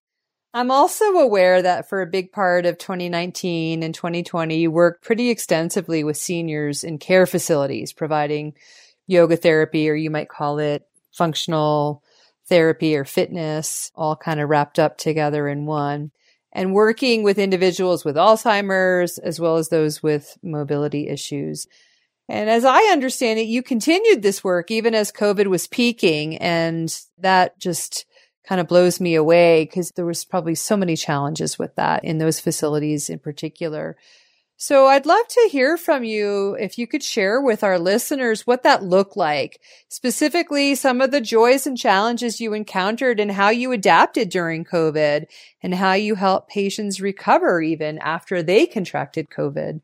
I'm 0.53 0.71
also 0.71 1.05
aware 1.05 1.61
that 1.61 1.89
for 1.89 2.01
a 2.01 2.07
big 2.07 2.31
part 2.31 2.65
of 2.65 2.77
2019 2.77 3.83
and 3.83 3.93
2020, 3.93 4.57
you 4.57 4.71
worked 4.71 5.03
pretty 5.03 5.29
extensively 5.29 6.03
with 6.03 6.17
seniors 6.17 6.83
in 6.83 6.97
care 6.97 7.25
facilities, 7.25 7.93
providing 7.93 8.53
yoga 9.05 9.37
therapy, 9.37 9.89
or 9.89 9.93
you 9.93 10.09
might 10.09 10.29
call 10.29 10.59
it 10.59 10.83
functional 11.11 12.03
therapy 12.47 12.95
or 12.95 13.05
fitness, 13.05 13.91
all 13.95 14.15
kind 14.15 14.39
of 14.39 14.49
wrapped 14.49 14.79
up 14.79 14.97
together 14.97 15.47
in 15.47 15.65
one. 15.65 16.11
And 16.53 16.73
working 16.73 17.21
with 17.23 17.37
individuals 17.37 18.03
with 18.03 18.15
Alzheimer's 18.15 19.19
as 19.19 19.39
well 19.39 19.57
as 19.57 19.69
those 19.69 20.01
with 20.01 20.37
mobility 20.41 21.07
issues. 21.07 21.67
And 22.29 22.49
as 22.49 22.65
I 22.65 22.81
understand 22.91 23.39
it, 23.39 23.47
you 23.47 23.63
continued 23.63 24.21
this 24.21 24.43
work 24.43 24.69
even 24.69 24.93
as 24.93 25.11
COVID 25.11 25.47
was 25.47 25.67
peaking. 25.67 26.37
And 26.37 26.95
that 27.19 27.57
just 27.59 28.05
kind 28.47 28.61
of 28.61 28.67
blows 28.67 28.99
me 28.99 29.15
away 29.15 29.65
because 29.65 29.91
there 29.91 30.05
was 30.05 30.25
probably 30.25 30.55
so 30.55 30.77
many 30.77 30.95
challenges 30.95 31.59
with 31.59 31.75
that 31.75 32.03
in 32.03 32.17
those 32.17 32.39
facilities 32.39 33.09
in 33.09 33.19
particular. 33.19 33.97
So 34.59 34.87
I'd 34.87 35.05
love 35.05 35.27
to 35.27 35.49
hear 35.51 35.77
from 35.77 36.03
you 36.03 36.55
if 36.59 36.79
you 36.79 36.87
could 36.87 37.03
share 37.03 37.39
with 37.39 37.63
our 37.63 37.77
listeners 37.77 38.47
what 38.47 38.63
that 38.63 38.81
looked 38.81 39.15
like, 39.15 39.61
specifically 39.87 40.73
some 40.73 40.99
of 40.99 41.11
the 41.11 41.21
joys 41.21 41.67
and 41.67 41.77
challenges 41.77 42.41
you 42.41 42.53
encountered 42.53 43.19
and 43.19 43.31
how 43.31 43.49
you 43.49 43.71
adapted 43.71 44.29
during 44.29 44.65
COVID 44.65 45.25
and 45.61 45.75
how 45.75 45.93
you 45.93 46.15
helped 46.15 46.49
patients 46.49 46.99
recover 46.99 47.61
even 47.61 47.99
after 47.99 48.41
they 48.41 48.65
contracted 48.65 49.29
COVID. 49.29 49.81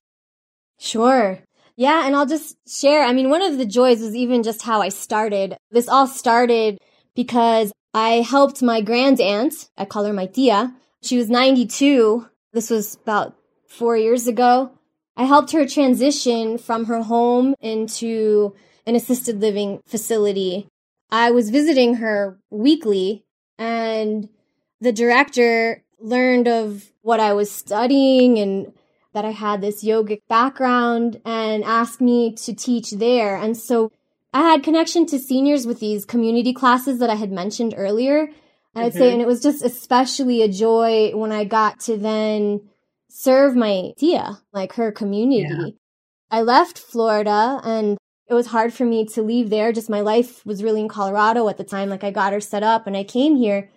Sure. 0.79 1.39
Yeah, 1.75 2.05
and 2.05 2.15
I'll 2.15 2.25
just 2.25 2.55
share. 2.67 3.03
I 3.03 3.13
mean, 3.13 3.29
one 3.29 3.41
of 3.41 3.57
the 3.57 3.65
joys 3.65 3.99
was 3.99 4.15
even 4.15 4.43
just 4.43 4.61
how 4.61 4.81
I 4.81 4.89
started. 4.89 5.57
This 5.71 5.87
all 5.87 6.07
started 6.07 6.77
because 7.15 7.71
I 7.93 8.21
helped 8.21 8.61
my 8.61 8.81
grand 8.81 9.19
aunt. 9.19 9.69
I 9.77 9.85
call 9.85 10.05
her 10.05 10.13
my 10.13 10.27
tia. 10.27 10.73
She 11.01 11.17
was 11.17 11.29
92. 11.29 12.27
This 12.53 12.69
was 12.69 12.95
about 12.95 13.35
four 13.67 13.97
years 13.97 14.27
ago. 14.27 14.71
I 15.17 15.25
helped 15.25 15.51
her 15.51 15.67
transition 15.67 16.57
from 16.57 16.85
her 16.85 17.03
home 17.03 17.55
into 17.59 18.55
an 18.85 18.95
assisted 18.95 19.41
living 19.41 19.81
facility. 19.87 20.67
I 21.11 21.31
was 21.31 21.49
visiting 21.49 21.95
her 21.95 22.39
weekly 22.49 23.23
and 23.57 24.29
the 24.81 24.91
director 24.91 25.83
learned 25.99 26.47
of 26.47 26.91
what 27.01 27.19
I 27.19 27.33
was 27.33 27.51
studying 27.51 28.39
and 28.39 28.73
that 29.13 29.25
I 29.25 29.31
had 29.31 29.61
this 29.61 29.83
yogic 29.83 30.21
background 30.27 31.21
and 31.25 31.63
asked 31.63 32.01
me 32.01 32.33
to 32.35 32.53
teach 32.53 32.91
there. 32.91 33.35
And 33.35 33.55
so 33.55 33.91
I 34.33 34.41
had 34.41 34.63
connection 34.63 35.05
to 35.07 35.19
seniors 35.19 35.67
with 35.67 35.79
these 35.79 36.05
community 36.05 36.53
classes 36.53 36.99
that 36.99 37.09
I 37.09 37.15
had 37.15 37.31
mentioned 37.31 37.73
earlier. 37.77 38.29
I'd 38.75 38.93
say, 38.93 39.09
Mhm. 39.11 39.13
and 39.13 39.21
it 39.21 39.27
was 39.27 39.41
just 39.43 39.63
especially 39.63 40.41
a 40.41 40.47
joy 40.47 41.11
when 41.13 41.31
I 41.31 41.43
got 41.43 41.79
to 41.81 41.95
then 41.95 42.61
serve 43.07 43.55
my 43.55 43.91
tia, 43.97 44.39
like 44.51 44.73
her 44.73 44.91
community. 44.91 45.47
Yeah. 45.47 45.67
I 46.31 46.41
left 46.41 46.79
Florida 46.79 47.61
and 47.63 47.97
it 48.27 48.33
was 48.33 48.47
hard 48.47 48.73
for 48.73 48.85
me 48.85 49.05
to 49.05 49.21
leave 49.21 49.51
there. 49.51 49.71
Just 49.71 49.91
my 49.91 50.01
life 50.01 50.43
was 50.43 50.63
really 50.63 50.81
in 50.81 50.87
Colorado 50.87 51.47
at 51.49 51.57
the 51.57 51.63
time. 51.63 51.89
Like 51.89 52.03
I 52.03 52.09
got 52.09 52.33
her 52.33 52.41
set 52.41 52.63
up 52.63 52.87
and 52.87 52.97
I 52.97 53.03
came 53.03 53.35
here. 53.35 53.69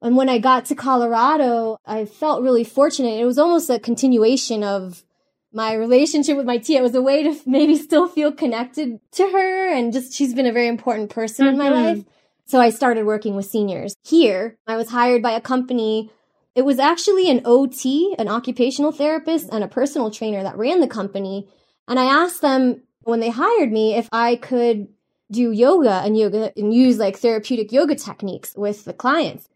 And 0.00 0.16
when 0.16 0.28
I 0.28 0.38
got 0.38 0.66
to 0.66 0.74
Colorado, 0.74 1.78
I 1.84 2.04
felt 2.04 2.42
really 2.42 2.64
fortunate. 2.64 3.20
It 3.20 3.24
was 3.24 3.38
almost 3.38 3.68
a 3.68 3.80
continuation 3.80 4.62
of 4.62 5.04
my 5.52 5.72
relationship 5.72 6.36
with 6.36 6.46
my 6.46 6.58
tia. 6.58 6.78
It 6.78 6.82
was 6.82 6.94
a 6.94 7.02
way 7.02 7.22
to 7.24 7.36
maybe 7.46 7.76
still 7.76 8.06
feel 8.06 8.30
connected 8.30 9.00
to 9.12 9.28
her. 9.30 9.72
And 9.72 9.92
just 9.92 10.12
she's 10.12 10.34
been 10.34 10.46
a 10.46 10.52
very 10.52 10.68
important 10.68 11.10
person 11.10 11.46
in 11.48 11.58
my 11.58 11.68
Mhm. 11.68 11.84
life. 11.84 12.04
So 12.44 12.60
I 12.60 12.70
started 12.70 13.06
working 13.06 13.34
with 13.34 13.46
seniors. 13.46 13.94
Here, 14.04 14.56
I 14.66 14.76
was 14.76 14.90
hired 14.90 15.22
by 15.22 15.32
a 15.32 15.40
company. 15.40 16.10
It 16.54 16.62
was 16.64 16.78
actually 16.78 17.28
an 17.30 17.42
OT, 17.44 18.14
an 18.18 18.28
occupational 18.28 18.92
therapist, 18.92 19.48
and 19.52 19.62
a 19.62 19.68
personal 19.68 20.10
trainer 20.10 20.42
that 20.42 20.56
ran 20.56 20.80
the 20.80 20.86
company. 20.86 21.46
And 21.86 21.98
I 21.98 22.04
asked 22.04 22.40
them 22.40 22.82
when 23.02 23.20
they 23.20 23.30
hired 23.30 23.72
me 23.72 23.94
if 23.94 24.08
I 24.12 24.36
could 24.36 24.88
do 25.30 25.50
yoga 25.50 26.02
and 26.04 26.16
yoga 26.16 26.52
and 26.56 26.72
use 26.72 26.98
like 26.98 27.18
therapeutic 27.18 27.70
yoga 27.72 27.94
techniques 27.94 28.54
with 28.56 28.84
the 28.84 28.92
clients. 28.94 29.48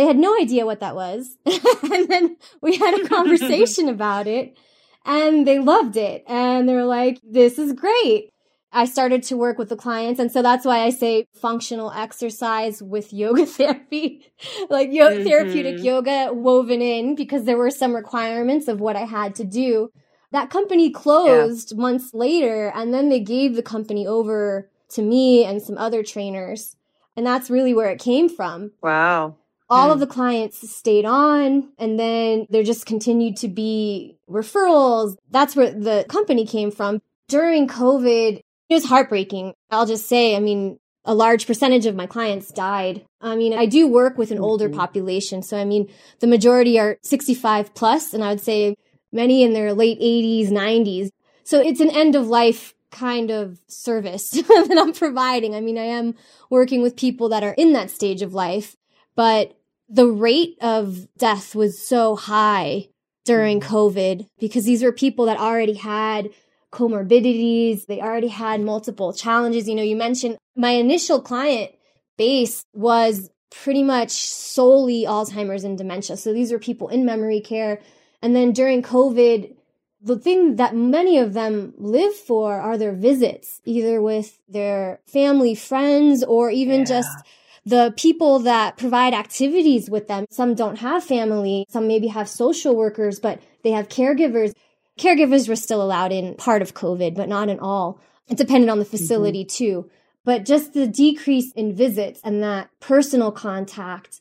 They 0.00 0.06
had 0.06 0.16
no 0.16 0.34
idea 0.40 0.64
what 0.64 0.80
that 0.80 0.94
was. 0.94 1.36
and 1.92 2.08
then 2.08 2.38
we 2.62 2.74
had 2.76 2.98
a 2.98 3.06
conversation 3.06 3.86
about 3.96 4.26
it 4.26 4.56
and 5.04 5.46
they 5.46 5.58
loved 5.58 5.98
it. 5.98 6.24
And 6.26 6.66
they 6.66 6.72
were 6.72 6.86
like, 6.86 7.20
this 7.22 7.58
is 7.58 7.74
great. 7.74 8.30
I 8.72 8.86
started 8.86 9.22
to 9.24 9.36
work 9.36 9.58
with 9.58 9.68
the 9.68 9.76
clients. 9.76 10.18
And 10.18 10.32
so 10.32 10.40
that's 10.40 10.64
why 10.64 10.78
I 10.84 10.88
say 10.88 11.26
functional 11.34 11.90
exercise 11.92 12.82
with 12.82 13.12
yoga 13.22 13.44
therapy, 13.44 14.24
like 14.70 14.88
yo- 14.90 15.10
Mhm. 15.10 15.24
therapeutic 15.24 15.84
yoga 15.84 16.30
woven 16.32 16.80
in 16.80 17.14
because 17.14 17.44
there 17.44 17.58
were 17.58 17.70
some 17.70 17.94
requirements 17.94 18.68
of 18.68 18.80
what 18.80 18.96
I 18.96 19.04
had 19.04 19.34
to 19.34 19.44
do. 19.44 19.90
That 20.32 20.48
company 20.48 20.88
closed 20.88 21.76
months 21.76 22.14
later 22.14 22.72
and 22.74 22.94
then 22.94 23.10
they 23.10 23.20
gave 23.20 23.54
the 23.54 23.62
company 23.62 24.06
over 24.06 24.70
to 24.94 25.02
me 25.02 25.44
and 25.44 25.60
some 25.60 25.76
other 25.76 26.02
trainers. 26.02 26.74
And 27.18 27.26
that's 27.26 27.50
really 27.50 27.74
where 27.74 27.90
it 27.90 28.00
came 28.00 28.30
from 28.30 28.70
Wow. 28.82 29.36
All 29.70 29.86
Hmm. 29.86 29.92
of 29.92 30.00
the 30.00 30.06
clients 30.06 30.68
stayed 30.70 31.04
on 31.04 31.68
and 31.78 31.98
then 31.98 32.46
there 32.50 32.62
just 32.64 32.86
continued 32.86 33.36
to 33.38 33.48
be 33.48 34.16
referrals. 34.28 35.16
That's 35.30 35.54
where 35.56 35.70
the 35.70 36.04
company 36.08 36.44
came 36.46 36.70
from. 36.70 37.00
During 37.28 37.68
COVID, 37.68 38.40
it 38.68 38.74
was 38.74 38.84
heartbreaking. 38.86 39.54
I'll 39.70 39.86
just 39.86 40.06
say, 40.06 40.36
I 40.36 40.40
mean, 40.40 40.78
a 41.04 41.14
large 41.14 41.46
percentage 41.46 41.86
of 41.86 41.94
my 41.94 42.06
clients 42.06 42.50
died. 42.50 43.04
I 43.20 43.36
mean, 43.36 43.54
I 43.54 43.66
do 43.66 43.86
work 43.86 44.18
with 44.18 44.30
an 44.32 44.38
older 44.38 44.68
Mhm. 44.68 44.74
population. 44.76 45.42
So, 45.42 45.56
I 45.56 45.64
mean, 45.64 45.88
the 46.18 46.26
majority 46.26 46.78
are 46.78 46.98
65 47.02 47.74
plus, 47.74 48.12
and 48.12 48.22
I 48.22 48.30
would 48.30 48.40
say 48.40 48.74
many 49.12 49.42
in 49.42 49.52
their 49.52 49.72
late 49.72 49.98
80s, 50.00 50.50
90s. 50.50 51.10
So 51.44 51.60
it's 51.60 51.80
an 51.80 51.90
end 51.90 52.14
of 52.16 52.28
life 52.28 52.74
kind 52.90 53.30
of 53.30 53.60
service 53.68 54.30
that 54.30 54.78
I'm 54.78 54.92
providing. 54.92 55.54
I 55.54 55.60
mean, 55.60 55.78
I 55.78 55.84
am 55.84 56.14
working 56.50 56.82
with 56.82 56.96
people 56.96 57.28
that 57.30 57.42
are 57.44 57.54
in 57.54 57.72
that 57.72 57.90
stage 57.90 58.20
of 58.22 58.34
life, 58.34 58.76
but 59.16 59.56
the 59.90 60.06
rate 60.06 60.56
of 60.62 61.08
death 61.18 61.54
was 61.54 61.78
so 61.78 62.14
high 62.14 62.88
during 63.24 63.60
mm. 63.60 63.64
COVID 63.64 64.26
because 64.38 64.64
these 64.64 64.82
were 64.82 64.92
people 64.92 65.26
that 65.26 65.38
already 65.38 65.74
had 65.74 66.30
comorbidities. 66.72 67.86
They 67.86 68.00
already 68.00 68.28
had 68.28 68.60
multiple 68.60 69.12
challenges. 69.12 69.68
You 69.68 69.74
know, 69.74 69.82
you 69.82 69.96
mentioned 69.96 70.38
my 70.56 70.70
initial 70.70 71.20
client 71.20 71.72
base 72.16 72.64
was 72.72 73.30
pretty 73.50 73.82
much 73.82 74.10
solely 74.10 75.04
Alzheimer's 75.04 75.64
and 75.64 75.76
dementia. 75.76 76.16
So 76.16 76.32
these 76.32 76.52
were 76.52 76.60
people 76.60 76.88
in 76.88 77.04
memory 77.04 77.40
care. 77.40 77.80
And 78.22 78.36
then 78.36 78.52
during 78.52 78.82
COVID, 78.82 79.56
the 80.00 80.18
thing 80.18 80.56
that 80.56 80.74
many 80.74 81.18
of 81.18 81.34
them 81.34 81.74
live 81.76 82.14
for 82.14 82.60
are 82.60 82.78
their 82.78 82.92
visits, 82.92 83.60
either 83.64 84.00
with 84.00 84.38
their 84.48 85.00
family, 85.06 85.54
friends, 85.54 86.22
or 86.22 86.50
even 86.50 86.80
Yeah. 86.80 86.86
just 86.86 87.18
the 87.64 87.92
people 87.96 88.40
that 88.40 88.76
provide 88.76 89.14
activities 89.14 89.90
with 89.90 90.08
them. 90.08 90.26
Some 90.30 90.54
don't 90.54 90.78
have 90.78 91.04
family. 91.04 91.66
Some 91.68 91.86
maybe 91.86 92.08
have 92.08 92.28
social 92.28 92.74
workers, 92.74 93.20
but 93.20 93.40
they 93.62 93.70
have 93.70 93.88
caregivers. 93.88 94.52
Caregivers 94.98 95.48
were 95.48 95.56
still 95.56 95.82
allowed 95.82 96.12
in 96.12 96.34
part 96.34 96.62
of 96.62 96.74
COVID, 96.74 97.14
but 97.14 97.28
not 97.28 97.48
in 97.48 97.58
all. 97.58 98.00
It 98.28 98.38
depended 98.38 98.70
on 98.70 98.78
the 98.78 98.84
mm-hmm. 98.84 98.96
facility 98.96 99.44
too. 99.44 99.90
But 100.24 100.44
just 100.44 100.74
the 100.74 100.86
decrease 100.86 101.52
in 101.52 101.74
visits 101.74 102.20
and 102.22 102.42
that 102.42 102.70
personal 102.80 103.32
contact, 103.32 104.20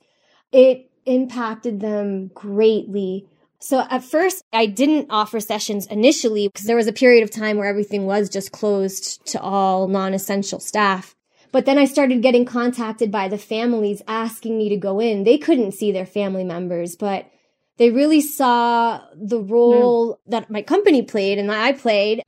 it 0.51 0.89
impacted 1.05 1.79
them 1.79 2.29
greatly. 2.33 3.27
So 3.59 3.85
at 3.89 4.03
first, 4.03 4.43
I 4.53 4.65
didn't 4.65 5.07
offer 5.09 5.39
sessions 5.39 5.85
initially 5.87 6.47
because 6.47 6.65
there 6.65 6.77
was 6.77 6.87
a 6.87 6.93
period 6.93 7.23
of 7.23 7.31
time 7.31 7.57
where 7.57 7.67
everything 7.67 8.05
was 8.05 8.29
just 8.29 8.51
closed 8.53 9.25
to 9.27 9.41
all 9.41 9.87
non-essential 9.87 10.59
staff. 10.59 11.15
But 11.51 11.65
then 11.65 11.77
I 11.77 11.85
started 11.85 12.21
getting 12.21 12.45
contacted 12.45 13.11
by 13.11 13.27
the 13.27 13.37
families 13.37 14.01
asking 14.07 14.57
me 14.57 14.69
to 14.69 14.77
go 14.77 14.99
in. 14.99 15.23
They 15.23 15.37
couldn't 15.37 15.73
see 15.73 15.91
their 15.91 16.05
family 16.05 16.43
members, 16.43 16.95
but 16.95 17.29
they 17.77 17.89
really 17.89 18.21
saw 18.21 19.01
the 19.15 19.39
role 19.39 20.19
that 20.27 20.51
my 20.51 20.61
company 20.61 21.01
played 21.01 21.39
and 21.39 21.49
that 21.49 21.63
I 21.63 21.71
played 21.71 22.23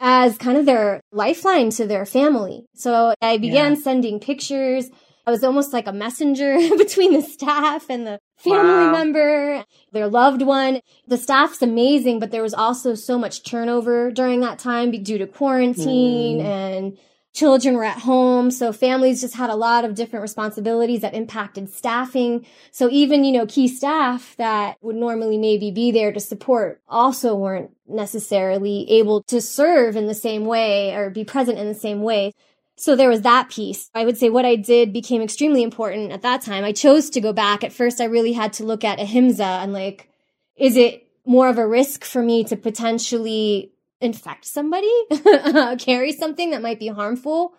as 0.00 0.36
kind 0.38 0.58
of 0.58 0.66
their 0.66 1.00
lifeline 1.12 1.70
to 1.70 1.86
their 1.86 2.04
family. 2.04 2.66
So 2.74 3.14
I 3.22 3.38
began 3.38 3.74
Yeah. 3.74 3.80
sending 3.80 4.20
pictures. 4.20 4.90
I 5.26 5.30
was 5.30 5.44
almost 5.44 5.72
like 5.72 5.86
a 5.86 5.92
messenger 5.92 6.56
between 6.76 7.12
the 7.12 7.22
staff 7.22 7.86
and 7.88 8.06
the 8.06 8.18
family 8.38 8.86
wow. 8.86 8.92
member, 8.92 9.64
their 9.92 10.08
loved 10.08 10.42
one. 10.42 10.80
The 11.06 11.18
staff's 11.18 11.62
amazing, 11.62 12.18
but 12.18 12.30
there 12.30 12.42
was 12.42 12.54
also 12.54 12.94
so 12.94 13.18
much 13.18 13.44
turnover 13.44 14.10
during 14.10 14.40
that 14.40 14.58
time 14.58 14.90
due 14.90 15.18
to 15.18 15.26
quarantine 15.26 16.40
mm. 16.40 16.44
and 16.44 16.98
children 17.38 17.76
were 17.76 17.84
at 17.84 18.00
home. 18.00 18.50
So 18.50 18.72
families 18.72 19.20
just 19.20 19.36
had 19.36 19.48
a 19.48 19.54
lot 19.54 19.84
of 19.84 19.94
different 19.94 20.22
responsibilities 20.22 21.02
that 21.02 21.14
impacted 21.14 21.70
staffing. 21.70 22.44
So 22.72 22.88
even, 22.90 23.22
you 23.22 23.30
know, 23.30 23.46
key 23.46 23.68
staff 23.68 24.34
that 24.38 24.76
would 24.80 24.96
normally 24.96 25.38
maybe 25.38 25.70
be 25.70 25.92
there 25.92 26.12
to 26.12 26.18
support 26.18 26.80
also 26.88 27.36
weren't 27.36 27.70
necessarily 27.86 28.90
able 28.90 29.22
to 29.24 29.40
serve 29.40 29.94
in 29.94 30.06
the 30.06 30.14
same 30.14 30.46
way 30.46 30.94
or 30.94 31.10
be 31.10 31.24
present 31.24 31.58
in 31.58 31.68
the 31.68 31.74
same 31.74 32.02
way. 32.02 32.32
So 32.76 32.96
there 32.96 33.08
was 33.08 33.22
that 33.22 33.50
piece. 33.50 33.88
I 33.94 34.04
would 34.04 34.18
say 34.18 34.30
what 34.30 34.44
I 34.44 34.56
did 34.56 34.92
became 34.92 35.22
extremely 35.22 35.62
important 35.62 36.10
at 36.10 36.22
that 36.22 36.42
time. 36.42 36.64
I 36.64 36.72
chose 36.72 37.08
to 37.10 37.20
go 37.20 37.32
back. 37.32 37.62
At 37.62 37.72
first, 37.72 38.00
I 38.00 38.04
really 38.04 38.32
had 38.32 38.52
to 38.54 38.64
look 38.64 38.82
at 38.82 39.00
ahimsa 39.00 39.44
and 39.44 39.72
like, 39.72 40.08
is 40.56 40.76
it 40.76 41.06
more 41.24 41.48
of 41.48 41.58
a 41.58 41.66
risk 41.66 42.04
for 42.04 42.22
me 42.22 42.42
to 42.44 42.56
potentially 42.56 43.70
infect 44.00 44.44
somebody, 44.44 44.92
carry 45.78 46.12
something 46.12 46.50
that 46.50 46.62
might 46.62 46.78
be 46.78 46.88
harmful? 46.88 47.54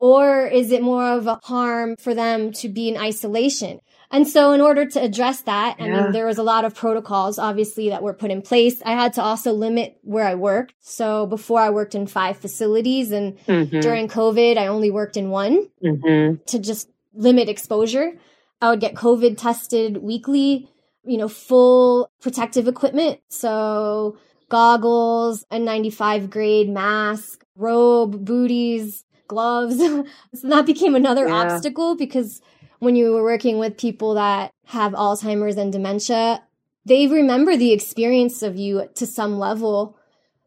Or 0.00 0.46
is 0.46 0.72
it 0.72 0.82
more 0.82 1.12
of 1.12 1.26
a 1.26 1.40
harm 1.44 1.96
for 1.96 2.14
them 2.14 2.52
to 2.54 2.68
be 2.68 2.88
in 2.88 2.96
isolation? 2.96 3.80
And 4.10 4.28
so 4.28 4.52
in 4.52 4.60
order 4.60 4.86
to 4.86 5.02
address 5.02 5.42
that, 5.42 5.76
yeah. 5.78 5.86
I 5.86 5.88
mean, 5.88 6.12
there 6.12 6.26
was 6.26 6.38
a 6.38 6.42
lot 6.42 6.64
of 6.64 6.74
protocols, 6.74 7.38
obviously, 7.38 7.88
that 7.88 8.02
were 8.02 8.12
put 8.12 8.30
in 8.30 8.42
place. 8.42 8.82
I 8.84 8.92
had 8.92 9.14
to 9.14 9.22
also 9.22 9.52
limit 9.52 9.98
where 10.02 10.26
I 10.26 10.34
worked. 10.34 10.74
So 10.80 11.26
before 11.26 11.60
I 11.60 11.70
worked 11.70 11.94
in 11.94 12.06
five 12.06 12.36
facilities 12.36 13.12
and 13.12 13.38
mm-hmm. 13.46 13.80
during 13.80 14.08
COVID, 14.08 14.58
I 14.58 14.66
only 14.66 14.90
worked 14.90 15.16
in 15.16 15.30
one 15.30 15.68
mm-hmm. 15.82 16.42
to 16.44 16.58
just 16.58 16.88
limit 17.14 17.48
exposure. 17.48 18.12
I 18.60 18.70
would 18.70 18.80
get 18.80 18.94
COVID 18.94 19.36
tested 19.36 19.96
weekly, 19.96 20.68
you 21.04 21.18
know, 21.18 21.28
full 21.28 22.10
protective 22.20 22.68
equipment. 22.68 23.20
So 23.28 24.18
goggles, 24.54 25.44
a 25.50 25.58
95 25.58 26.30
grade 26.30 26.68
mask, 26.68 27.44
robe, 27.56 28.24
booties, 28.24 29.04
gloves. 29.26 29.78
so 30.34 30.48
that 30.48 30.64
became 30.64 30.94
another 30.94 31.26
yeah. 31.26 31.34
obstacle 31.34 31.96
because 31.96 32.40
when 32.78 32.94
you 32.94 33.12
were 33.12 33.24
working 33.24 33.58
with 33.58 33.76
people 33.76 34.14
that 34.14 34.52
have 34.66 34.92
Alzheimer's 34.92 35.56
and 35.56 35.72
dementia, 35.72 36.40
they 36.84 37.08
remember 37.08 37.56
the 37.56 37.72
experience 37.72 38.44
of 38.44 38.54
you 38.54 38.88
to 38.94 39.06
some 39.06 39.40
level. 39.40 39.98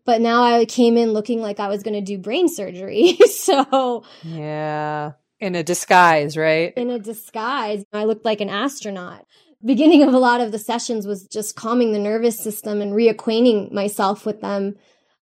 But 0.06 0.22
now 0.22 0.42
I 0.42 0.64
came 0.64 0.96
in 0.96 1.12
looking 1.12 1.42
like 1.42 1.60
I 1.60 1.68
was 1.68 1.84
going 1.84 1.96
to 1.96 2.00
do 2.00 2.18
brain 2.18 2.48
surgery. 2.48 3.18
so, 3.30 4.06
yeah, 4.24 5.12
in 5.42 5.54
a 5.54 5.64
disguise, 5.64 6.38
right? 6.38 6.74
In 6.78 6.92
a 6.92 6.98
disguise. 6.98 7.84
I 7.92 8.06
looked 8.06 8.24
like 8.24 8.40
an 8.40 8.50
astronaut 8.50 9.26
beginning 9.64 10.04
of 10.04 10.14
a 10.14 10.20
lot 10.20 10.42
of 10.42 10.52
the 10.52 10.60
sessions 10.60 11.08
was 11.08 11.28
just 11.28 11.56
calming 11.56 11.92
the 11.92 12.00
nervous 12.00 12.40
system 12.40 12.82
and 12.82 12.94
reacquainting 12.94 13.72
myself 13.72 14.26
with 14.26 14.42
them. 14.42 14.76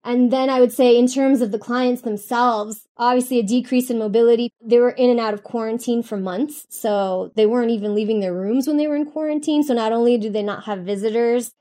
And 0.06 0.32
then 0.34 0.50
I 0.50 0.60
would 0.60 0.74
say, 0.74 0.98
in 0.98 1.08
terms 1.08 1.40
of 1.40 1.52
the 1.52 1.60
clients 1.60 2.02
themselves, 2.02 2.88
obviously 2.98 3.40
a 3.40 3.44
decrease 3.44 3.90
in 3.90 3.98
mobility. 3.98 4.52
They 4.62 4.80
were 4.80 4.90
in 4.90 5.10
and 5.10 5.20
out 5.20 5.34
of 5.34 5.44
quarantine 5.44 6.04
for 6.04 6.18
months. 6.18 6.66
So 6.70 7.32
they 7.36 7.46
weren't 7.46 7.72
even 7.72 7.96
leaving 7.96 8.20
their 8.20 8.34
rooms 8.34 8.68
when 8.68 8.78
they 8.78 8.88
were 8.88 8.98
in 8.98 9.10
quarantine. 9.10 9.64
So 9.64 9.74
not 9.74 9.94
only 9.94 10.18
do 10.18 10.30
they 10.30 10.44
not 10.44 10.66
have 10.66 10.80
visitors, 10.80 11.54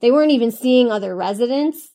they 0.00 0.10
weren't 0.10 0.30
even 0.30 0.50
seeing 0.50 0.90
other 0.90 1.14
residents. 1.14 1.90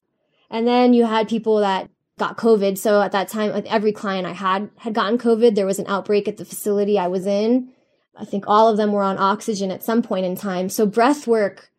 And 0.52 0.68
then 0.68 0.94
you 0.94 1.06
had 1.06 1.28
people 1.28 1.58
that 1.58 1.90
got 2.20 2.38
COVID. 2.38 2.78
So 2.78 3.02
at 3.02 3.12
that 3.14 3.28
time, 3.28 3.64
every 3.66 3.92
client 3.92 4.28
I 4.28 4.34
had 4.34 4.70
had 4.78 4.94
gotten 4.94 5.18
COVID. 5.18 5.56
There 5.56 5.66
was 5.66 5.80
an 5.80 5.88
outbreak 5.88 6.28
at 6.28 6.38
the 6.38 6.46
facility 6.46 7.00
I 7.00 7.08
was 7.08 7.26
in. 7.26 7.72
I 8.20 8.26
think 8.26 8.46
all 8.48 8.68
of 8.68 8.78
them 8.78 8.92
were 8.92 9.04
on 9.04 9.18
oxygen 9.18 9.72
at 9.72 9.84
some 9.84 10.02
point 10.02 10.26
in 10.26 10.36
time. 10.36 10.70
So 10.70 10.86
breath 10.86 11.28
work 11.28 11.72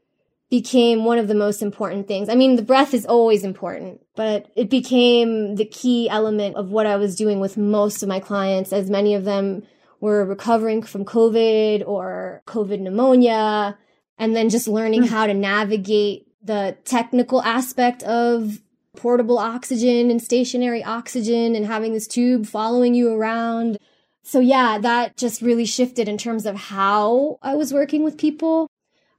became 0.50 1.04
one 1.04 1.18
of 1.18 1.28
the 1.28 1.34
most 1.34 1.60
important 1.60 2.08
things. 2.08 2.28
I 2.28 2.34
mean, 2.34 2.56
the 2.56 2.62
breath 2.62 2.94
is 2.94 3.04
always 3.04 3.44
important, 3.44 4.00
but 4.16 4.50
it 4.56 4.70
became 4.70 5.56
the 5.56 5.66
key 5.66 6.08
element 6.08 6.56
of 6.56 6.70
what 6.70 6.86
I 6.86 6.96
was 6.96 7.16
doing 7.16 7.38
with 7.38 7.58
most 7.58 8.02
of 8.02 8.08
my 8.08 8.20
clients, 8.20 8.72
as 8.72 8.88
many 8.88 9.14
of 9.14 9.24
them 9.24 9.64
were 10.00 10.24
recovering 10.24 10.82
from 10.82 11.04
COVID 11.04 11.86
or 11.86 12.42
COVID 12.46 12.80
pneumonia, 12.80 13.76
and 14.16 14.34
then 14.34 14.48
just 14.48 14.68
learning 14.68 15.02
hmm. 15.02 15.08
how 15.08 15.26
to 15.26 15.34
navigate 15.34 16.26
the 16.42 16.76
technical 16.84 17.42
aspect 17.42 18.02
of 18.04 18.60
portable 18.96 19.38
oxygen 19.38 20.10
and 20.10 20.22
stationary 20.22 20.82
oxygen 20.82 21.54
and 21.54 21.66
having 21.66 21.92
this 21.92 22.06
tube 22.06 22.46
following 22.46 22.94
you 22.94 23.12
around 23.12 23.78
so 24.22 24.40
yeah, 24.40 24.78
that 24.78 25.16
just 25.16 25.42
really 25.42 25.64
shifted 25.64 26.08
in 26.08 26.18
terms 26.18 26.46
of 26.46 26.56
how 26.56 27.38
I 27.42 27.54
was 27.54 27.72
working 27.72 28.04
with 28.04 28.18
people. 28.18 28.68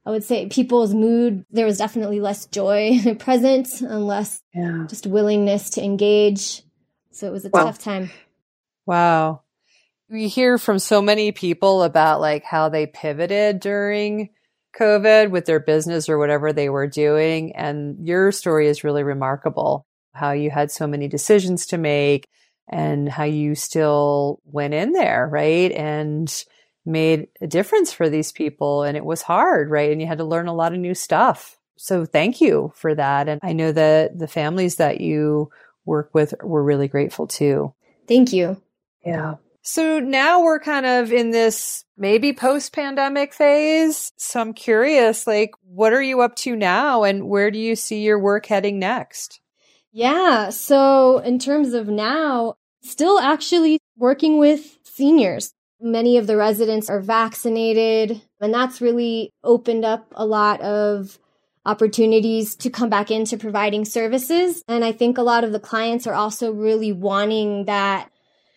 I 0.06 0.10
would 0.10 0.24
say 0.24 0.46
people's 0.46 0.94
mood, 0.94 1.44
there 1.50 1.66
was 1.66 1.78
definitely 1.78 2.20
less 2.20 2.46
joy 2.46 2.98
present 3.18 3.80
and 3.80 4.06
less 4.06 4.40
yeah. 4.54 4.86
just 4.88 5.06
willingness 5.06 5.70
to 5.70 5.84
engage. 5.84 6.62
So 7.10 7.26
it 7.26 7.32
was 7.32 7.44
a 7.44 7.50
tough 7.50 7.78
time. 7.78 8.10
Wow. 8.86 9.42
We 10.08 10.28
hear 10.28 10.58
from 10.58 10.78
so 10.78 11.02
many 11.02 11.32
people 11.32 11.82
about 11.82 12.20
like 12.20 12.44
how 12.44 12.68
they 12.68 12.86
pivoted 12.86 13.60
during 13.60 14.30
COVID 14.76 15.30
with 15.30 15.44
their 15.44 15.60
business 15.60 16.08
or 16.08 16.18
whatever 16.18 16.52
they 16.52 16.68
were 16.68 16.86
doing. 16.86 17.54
And 17.54 18.06
your 18.06 18.32
story 18.32 18.68
is 18.68 18.84
really 18.84 19.02
remarkable 19.02 19.86
how 20.12 20.32
you 20.32 20.50
had 20.50 20.70
so 20.70 20.86
many 20.86 21.08
decisions 21.08 21.66
to 21.66 21.78
make 21.78 22.28
and 22.70 23.08
how 23.08 23.24
you 23.24 23.54
still 23.54 24.40
went 24.44 24.72
in 24.72 24.92
there, 24.92 25.28
right? 25.30 25.70
And 25.72 26.32
made 26.86 27.28
a 27.42 27.46
difference 27.46 27.92
for 27.92 28.08
these 28.08 28.32
people. 28.32 28.84
And 28.84 28.96
it 28.96 29.04
was 29.04 29.20
hard, 29.22 29.70
right? 29.70 29.92
And 29.92 30.00
you 30.00 30.06
had 30.06 30.18
to 30.18 30.24
learn 30.24 30.46
a 30.48 30.54
lot 30.54 30.72
of 30.72 30.78
new 30.78 30.94
stuff. 30.94 31.58
So 31.76 32.06
thank 32.06 32.40
you 32.40 32.72
for 32.74 32.94
that. 32.94 33.28
And 33.28 33.40
I 33.42 33.52
know 33.52 33.72
that 33.72 34.18
the 34.18 34.28
families 34.28 34.76
that 34.76 35.00
you 35.00 35.50
work 35.84 36.10
with 36.14 36.34
were 36.42 36.62
really 36.62 36.88
grateful 36.88 37.26
too. 37.26 37.74
Thank 38.06 38.32
you. 38.32 38.62
Yeah. 39.04 39.34
So 39.62 39.98
now 39.98 40.42
we're 40.42 40.60
kind 40.60 40.86
of 40.86 41.12
in 41.12 41.30
this 41.30 41.84
maybe 41.96 42.32
post 42.32 42.72
pandemic 42.72 43.34
phase. 43.34 44.12
So 44.16 44.40
I'm 44.40 44.54
curious, 44.54 45.26
like, 45.26 45.52
what 45.62 45.92
are 45.92 46.02
you 46.02 46.22
up 46.22 46.34
to 46.36 46.56
now 46.56 47.02
and 47.02 47.28
where 47.28 47.50
do 47.50 47.58
you 47.58 47.76
see 47.76 48.02
your 48.02 48.18
work 48.18 48.46
heading 48.46 48.78
next? 48.78 49.40
Yeah. 49.92 50.50
So 50.50 51.18
in 51.18 51.38
terms 51.38 51.74
of 51.74 51.88
now, 51.88 52.56
still 52.82 53.18
actually 53.18 53.78
working 53.96 54.38
with 54.38 54.78
seniors. 54.82 55.52
Many 55.80 56.18
of 56.18 56.26
the 56.26 56.36
residents 56.36 56.90
are 56.90 57.00
vaccinated, 57.00 58.20
and 58.40 58.52
that's 58.52 58.80
really 58.80 59.30
opened 59.42 59.84
up 59.84 60.06
a 60.12 60.26
lot 60.26 60.60
of 60.60 61.18
opportunities 61.66 62.56
to 62.56 62.70
come 62.70 62.88
back 62.88 63.10
into 63.10 63.36
providing 63.36 63.84
services. 63.84 64.62
And 64.66 64.84
I 64.84 64.92
think 64.92 65.18
a 65.18 65.22
lot 65.22 65.44
of 65.44 65.52
the 65.52 65.60
clients 65.60 66.06
are 66.06 66.14
also 66.14 66.52
really 66.52 66.92
wanting 66.92 67.66
that 67.66 68.10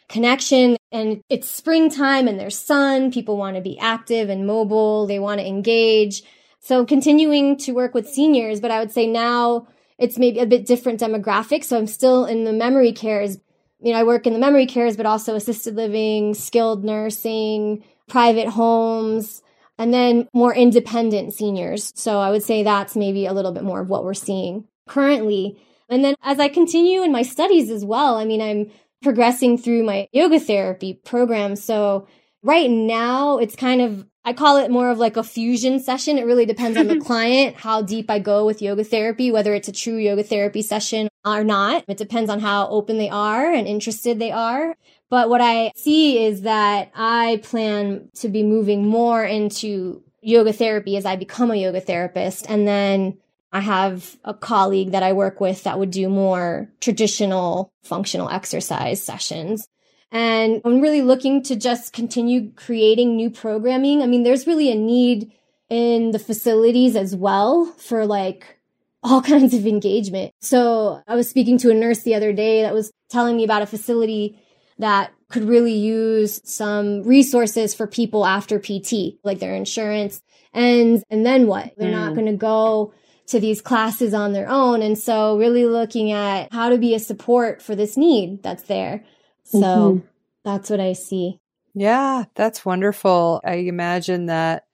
connection. 0.08 0.78
And 0.92 1.22
it's 1.30 1.50
springtime 1.50 2.28
and 2.28 2.40
there's 2.40 2.58
sun. 2.58 3.12
People 3.12 3.38
want 3.38 3.56
to 3.56 3.62
be 3.62 3.80
active 3.80 4.30
and 4.30 4.48
mobile. 4.48 5.06
They 5.06 5.20
want 5.20 5.40
to 5.40 5.48
engage. 5.48 6.24
So 6.60 6.86
continuing 6.86 7.58
to 7.58 7.74
work 7.74 7.94
with 7.94 8.08
seniors, 8.08 8.62
but 8.62 8.72
I 8.72 8.80
would 8.80 8.92
say 8.92 9.06
now 9.06 9.68
it's 9.98 10.18
maybe 10.18 10.40
a 10.40 10.46
bit 10.46 10.66
different 10.66 11.00
demographic. 11.00 11.64
So 11.64 11.78
I'm 11.78 11.88
still 11.88 12.26
in 12.26 12.46
the 12.46 12.54
memory 12.54 12.94
cares 12.94 13.38
you 13.84 13.92
know, 13.92 14.00
I 14.00 14.04
work 14.04 14.26
in 14.26 14.34
the 14.34 14.40
memory 14.40 14.66
cares, 14.66 14.96
but 14.96 15.06
also 15.06 15.36
assisted 15.36 15.76
living, 15.76 16.34
skilled 16.34 16.86
nursing, 16.86 17.84
private 18.08 18.48
homes, 18.48 19.42
and 19.78 19.94
then 19.94 20.30
more 20.34 20.56
independent 20.56 21.34
seniors. 21.34 21.92
So 21.96 22.20
I 22.20 22.30
would 22.30 22.44
say 22.44 22.64
that's 22.64 22.96
maybe 22.96 23.26
a 23.26 23.34
little 23.34 23.52
bit 23.52 23.64
more 23.64 23.82
of 23.82 23.90
what 23.90 24.06
we're 24.06 24.14
seeing 24.14 24.66
currently. 24.88 25.60
And 25.90 26.04
then 26.04 26.16
as 26.24 26.40
I 26.40 26.48
continue 26.48 27.04
in 27.04 27.12
my 27.12 27.24
studies 27.24 27.70
as 27.70 27.84
well, 27.84 28.16
I 28.16 28.24
mean, 28.24 28.42
I'm 28.42 28.72
progressing 29.02 29.58
through 29.58 29.84
my 29.84 30.08
yoga 30.14 30.40
therapy 30.40 30.94
program. 30.94 31.58
So 31.58 32.08
right 32.42 32.70
now 32.70 33.38
it's 33.38 33.56
kind 33.56 33.82
of 33.82 34.08
I 34.26 34.32
call 34.32 34.56
it 34.56 34.72
more 34.72 34.90
of 34.90 35.00
like 35.00 35.18
a 35.18 35.24
fusion 35.24 35.82
session. 35.82 36.18
It 36.18 36.26
really 36.26 36.46
depends 36.46 36.78
on 36.78 36.88
the 36.88 37.00
client, 37.02 37.58
how 37.58 37.82
deep 37.82 38.10
I 38.10 38.20
go 38.20 38.46
with 38.46 38.62
yoga 38.62 38.86
therapy, 38.86 39.30
whether 39.32 39.54
it's 39.54 39.68
a 39.68 39.74
true 39.74 39.98
yoga 39.98 40.24
therapy 40.24 40.62
session 40.62 41.10
or 41.26 41.44
not. 41.44 41.86
It 41.88 41.98
depends 41.98 42.30
on 42.30 42.40
how 42.40 42.68
open 42.68 42.98
they 42.98 43.10
are 43.10 43.52
and 43.52 43.68
interested 43.68 44.20
they 44.20 44.32
are. 44.32 44.76
But 45.10 45.30
what 45.30 45.42
I 45.42 45.72
see 45.76 46.26
is 46.26 46.42
that 46.42 46.92
I 46.96 47.40
plan 47.44 48.10
to 48.16 48.30
be 48.30 48.44
moving 48.44 48.88
more 48.88 49.24
into 49.24 50.04
yoga 50.22 50.54
therapy 50.54 50.98
as 50.98 51.06
I 51.06 51.16
become 51.16 51.52
a 51.52 51.56
yoga 51.56 51.82
therapist. 51.82 52.50
And 52.50 52.68
then 52.68 53.20
I 53.52 53.60
have 53.60 54.18
a 54.24 54.34
colleague 54.34 54.92
that 54.92 55.04
I 55.04 55.14
work 55.14 55.40
with 55.40 55.64
that 55.64 55.78
would 55.78 55.92
do 55.92 56.10
more 56.10 56.70
traditional 56.82 57.72
functional 57.84 58.30
exercise 58.30 59.04
sessions. 59.04 59.68
And 60.12 60.62
I'm 60.66 60.82
really 60.82 61.02
looking 61.02 61.44
to 61.44 61.56
just 61.56 61.94
continue 61.94 62.52
creating 62.52 63.16
new 63.16 63.30
programming. 63.30 64.02
I 64.02 64.08
mean, 64.08 64.24
there's 64.24 64.48
really 64.48 64.72
a 64.72 64.76
need 64.76 65.32
in 65.70 66.12
the 66.12 66.20
facilities 66.20 66.96
as 66.96 67.16
well 67.16 67.66
for 67.66 68.06
like 68.06 68.60
all 69.04 69.22
kinds 69.34 69.54
of 69.54 69.66
engagement. 69.66 70.34
So 70.42 71.02
I 71.08 71.16
was 71.16 71.30
speaking 71.30 71.58
to 71.60 71.72
a 71.72 71.74
nurse 71.74 72.04
the 72.04 72.16
other 72.16 72.34
day 72.34 72.62
that 72.62 72.74
was 72.74 72.92
telling 73.10 73.38
me 73.38 73.44
about 73.44 73.62
a 73.62 73.68
facility 73.68 74.40
that 74.80 75.12
could 75.30 75.44
really 75.44 75.74
use 75.74 76.42
some 76.44 77.04
resources 77.04 77.74
for 77.74 77.88
people 77.88 78.26
after 78.26 78.60
PT, 78.60 79.20
like 79.24 79.40
their 79.40 79.56
insurance. 79.56 80.22
And, 80.54 81.04
and 81.10 81.26
then 81.26 81.48
what? 81.48 81.74
They're 81.78 81.90
mm. 81.90 81.94
not 81.94 82.14
going 82.14 82.28
to 82.28 82.38
go 82.38 82.94
to 83.28 83.40
these 83.40 83.62
classes 83.62 84.14
on 84.14 84.34
their 84.34 84.50
own. 84.50 84.82
And 84.82 84.98
so 84.98 85.38
really 85.38 85.66
looking 85.66 86.12
at 86.12 86.52
how 86.52 86.70
to 86.70 86.78
be 86.78 86.94
a 86.94 87.00
support 87.00 87.62
for 87.62 87.76
this 87.76 87.98
need 87.98 88.44
that's 88.44 88.64
there. 88.64 89.04
So 89.44 89.60
mm-hmm. 89.60 90.06
that's 90.44 90.70
what 90.70 90.80
I 90.80 90.94
see. 90.94 91.40
Yeah, 91.74 92.26
that's 92.36 92.66
wonderful. 92.66 93.42
I 93.44 93.56
imagine 93.56 94.28
that 94.28 94.66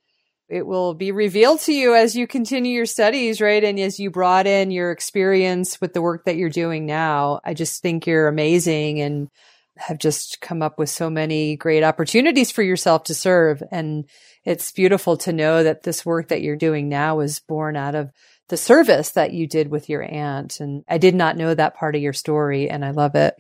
it 0.50 0.66
will 0.66 0.94
be 0.94 1.12
revealed 1.12 1.60
to 1.62 1.74
you 1.74 1.94
as 1.96 2.16
you 2.16 2.26
continue 2.26 2.74
your 2.74 2.86
studies, 2.86 3.40
right? 3.40 3.64
And 3.64 3.80
as 3.80 4.00
you 4.00 4.12
in 4.46 4.72
your 4.72 4.92
experience 4.92 5.80
with 5.80 5.94
the 5.94 6.02
work 6.02 6.26
that 6.26 6.38
you're 6.38 6.50
doing 6.50 6.86
now, 6.86 7.40
I 7.44 7.54
just 7.54 7.82
think 7.82 8.08
you're 8.08 8.28
amazing 8.28 9.00
and 9.00 9.30
have 9.78 10.00
just 10.00 10.42
come 10.42 10.62
up 10.62 10.78
with 10.78 10.90
so 10.90 11.10
many 11.10 11.56
great 11.56 11.84
opportunities 11.84 12.52
for 12.52 12.64
yourself 12.64 13.04
to 13.06 13.14
serve. 13.14 13.64
And 13.72 14.06
it's 14.44 14.72
beautiful 14.72 15.18
to 15.18 15.34
know 15.34 15.64
that 15.64 15.84
this 15.84 16.06
work 16.06 16.30
that 16.30 16.42
you're 16.42 16.56
doing 16.56 16.90
now 16.90 17.20
is 17.20 17.40
born 17.40 17.76
out 17.76 17.96
of 17.96 18.12
the 18.50 18.58
service 18.58 19.12
that 19.12 19.32
you 19.32 19.48
did 19.48 19.70
with 19.70 19.88
your 19.88 20.04
aunt. 20.04 20.60
And 20.60 20.84
I 20.90 20.98
did 20.98 21.16
not 21.16 21.38
know 21.38 21.54
that 21.54 21.76
part 21.76 21.96
of 21.96 22.02
your 22.02 22.14
story 22.14 22.70
and 22.70 22.84
I 22.84 22.92
love 22.92 23.16
it. 23.16 23.36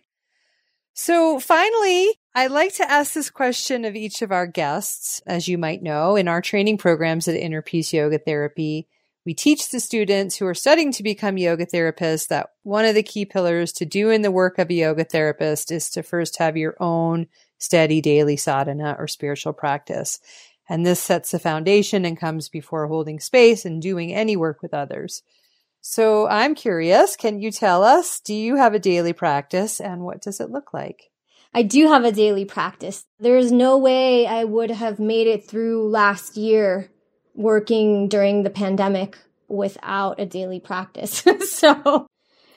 So 1.01 1.39
finally, 1.39 2.19
I 2.35 2.47
like 2.47 2.73
to 2.73 2.91
ask 2.91 3.13
this 3.13 3.29
question 3.29 3.85
of 3.85 3.95
each 3.95 4.21
of 4.21 4.33
our 4.33 4.45
guests. 4.45 5.21
As 5.25 5.47
you 5.47 5.57
might 5.57 5.81
know, 5.81 6.17
in 6.17 6.27
our 6.27 6.41
training 6.41 6.77
programs 6.77 7.25
at 7.29 7.37
Inner 7.37 7.61
Peace 7.61 7.93
Yoga 7.93 8.19
Therapy, 8.19 8.85
we 9.25 9.33
teach 9.33 9.69
the 9.69 9.79
students 9.79 10.35
who 10.35 10.45
are 10.45 10.53
studying 10.53 10.91
to 10.91 11.01
become 11.01 11.37
yoga 11.37 11.65
therapists 11.65 12.27
that 12.27 12.49
one 12.63 12.83
of 12.83 12.95
the 12.95 13.01
key 13.01 13.23
pillars 13.23 13.71
to 13.73 13.85
doing 13.85 14.23
the 14.23 14.29
work 14.29 14.59
of 14.59 14.69
a 14.69 14.73
yoga 14.73 15.05
therapist 15.05 15.71
is 15.71 15.89
to 15.91 16.03
first 16.03 16.35
have 16.35 16.57
your 16.57 16.75
own 16.81 17.27
steady 17.59 18.01
daily 18.01 18.35
sadhana 18.35 18.97
or 18.99 19.07
spiritual 19.07 19.53
practice. 19.53 20.19
And 20.67 20.85
this 20.85 20.99
sets 20.99 21.31
the 21.31 21.39
foundation 21.39 22.03
and 22.03 22.19
comes 22.19 22.49
before 22.49 22.87
holding 22.87 23.21
space 23.21 23.63
and 23.63 23.81
doing 23.81 24.13
any 24.13 24.35
work 24.35 24.61
with 24.61 24.73
others. 24.73 25.23
So 25.81 26.27
I'm 26.27 26.55
curious, 26.55 27.15
can 27.15 27.39
you 27.39 27.51
tell 27.51 27.83
us, 27.83 28.19
do 28.19 28.33
you 28.33 28.57
have 28.57 28.73
a 28.73 28.79
daily 28.79 29.13
practice 29.13 29.79
and 29.79 30.01
what 30.01 30.21
does 30.21 30.39
it 30.39 30.49
look 30.49 30.73
like? 30.73 31.09
I 31.53 31.63
do 31.63 31.87
have 31.87 32.03
a 32.03 32.11
daily 32.11 32.45
practice. 32.45 33.05
There 33.19 33.37
is 33.37 33.51
no 33.51 33.77
way 33.77 34.27
I 34.27 34.43
would 34.43 34.69
have 34.69 34.99
made 34.99 35.27
it 35.27 35.47
through 35.47 35.89
last 35.89 36.37
year 36.37 36.91
working 37.33 38.07
during 38.07 38.43
the 38.43 38.49
pandemic 38.49 39.17
without 39.47 40.19
a 40.19 40.25
daily 40.25 40.59
practice. 40.59 41.23
so 41.49 42.07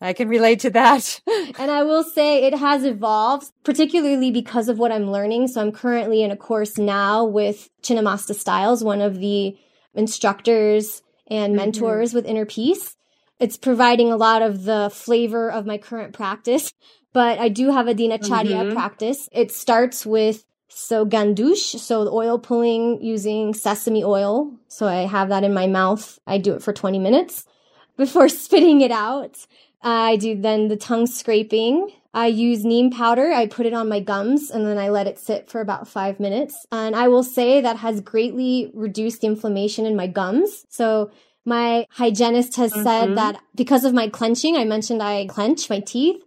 I 0.03 0.13
can 0.13 0.29
relate 0.29 0.61
to 0.61 0.71
that. 0.71 1.21
and 1.59 1.71
I 1.71 1.85
will 1.85 2.03
say 2.03 2.45
it 2.45 2.59
has 2.59 2.85
evolved, 2.85 3.51
particularly 3.65 4.31
because 4.31 4.69
of 4.69 4.79
what 4.79 4.93
I'm 4.93 5.11
learning. 5.11 5.49
So 5.49 5.61
I'm 5.63 5.73
currently 5.73 6.23
in 6.23 6.31
a 6.31 6.37
course 6.37 6.77
now 6.77 7.25
with 7.25 7.71
Chinnamasta 7.83 8.35
Stiles, 8.35 8.85
one 8.85 9.01
of 9.01 9.21
the 9.21 9.57
instructors 9.95 11.03
and 11.29 11.53
mm-hmm. 11.53 11.57
mentors 11.57 12.11
mm-hmm. 12.11 12.17
with 12.17 12.27
Inner 12.27 12.47
Peace. 12.47 12.97
It's 13.43 13.57
providing 13.57 14.13
a 14.13 14.17
lot 14.17 14.41
of 14.41 14.65
the 14.65 14.91
flavor 14.93 15.51
of 15.51 15.67
my 15.67 15.77
current 15.77 16.13
practice 16.15 16.73
but 17.13 17.39
I 17.39 17.49
do 17.49 17.71
have 17.71 17.89
a 17.89 17.95
Dinacharya 17.95 18.47
mm-hmm. 18.47 18.73
practice. 18.73 19.29
It 19.33 19.53
starts 19.53 20.07
with 20.07 20.45
so 20.69 21.05
gandush, 21.05 21.79
so 21.79 22.09
oil 22.13 22.39
pulling 22.39 23.03
using 23.03 23.53
sesame 23.53 24.03
oil. 24.03 24.55
So 24.69 24.87
I 24.87 25.07
have 25.07 25.29
that 25.29 25.45
in 25.45 25.53
my 25.53 25.67
mouth. 25.67 26.19
I 26.27 26.39
do 26.39 26.55
it 26.55 26.63
for 26.63 26.73
20 26.73 26.99
minutes 26.99 27.45
before 27.97 28.29
spitting 28.29 28.81
it 28.81 28.91
out. 28.91 29.47
I 29.83 30.17
do 30.17 30.41
then 30.41 30.69
the 30.69 30.77
tongue 30.77 31.07
scraping. 31.07 31.91
I 32.15 32.27
use 32.27 32.65
neem 32.65 32.91
powder. 32.91 33.33
I 33.33 33.47
put 33.47 33.67
it 33.67 33.73
on 33.73 33.89
my 33.89 34.01
gums 34.01 34.51
and 34.51 34.67
then 34.67 34.79
I 34.79 34.91
let 34.91 35.07
it 35.07 35.19
sit 35.19 35.51
for 35.51 35.61
about 35.61 35.89
five 35.89 36.21
minutes. 36.21 36.67
And 36.71 36.95
I 36.95 37.09
will 37.09 37.25
say 37.25 37.61
that 37.61 37.79
has 37.79 38.01
greatly 38.01 38.71
reduced 38.75 39.25
inflammation 39.25 39.87
in 39.87 39.97
my 39.97 40.07
gums. 40.07 40.67
So 40.69 41.11
my 41.45 41.87
hygienist 41.91 42.57
has 42.57 42.73
mm-hmm. 42.73 42.83
said 42.83 43.17
that 43.17 43.43
because 43.55 43.85
of 43.85 43.95
my 43.95 44.09
clenching, 44.09 44.57
I 44.57 44.65
mentioned 44.65 45.03
I 45.03 45.27
clench 45.27 45.69
my 45.69 45.81
teeth 45.81 46.23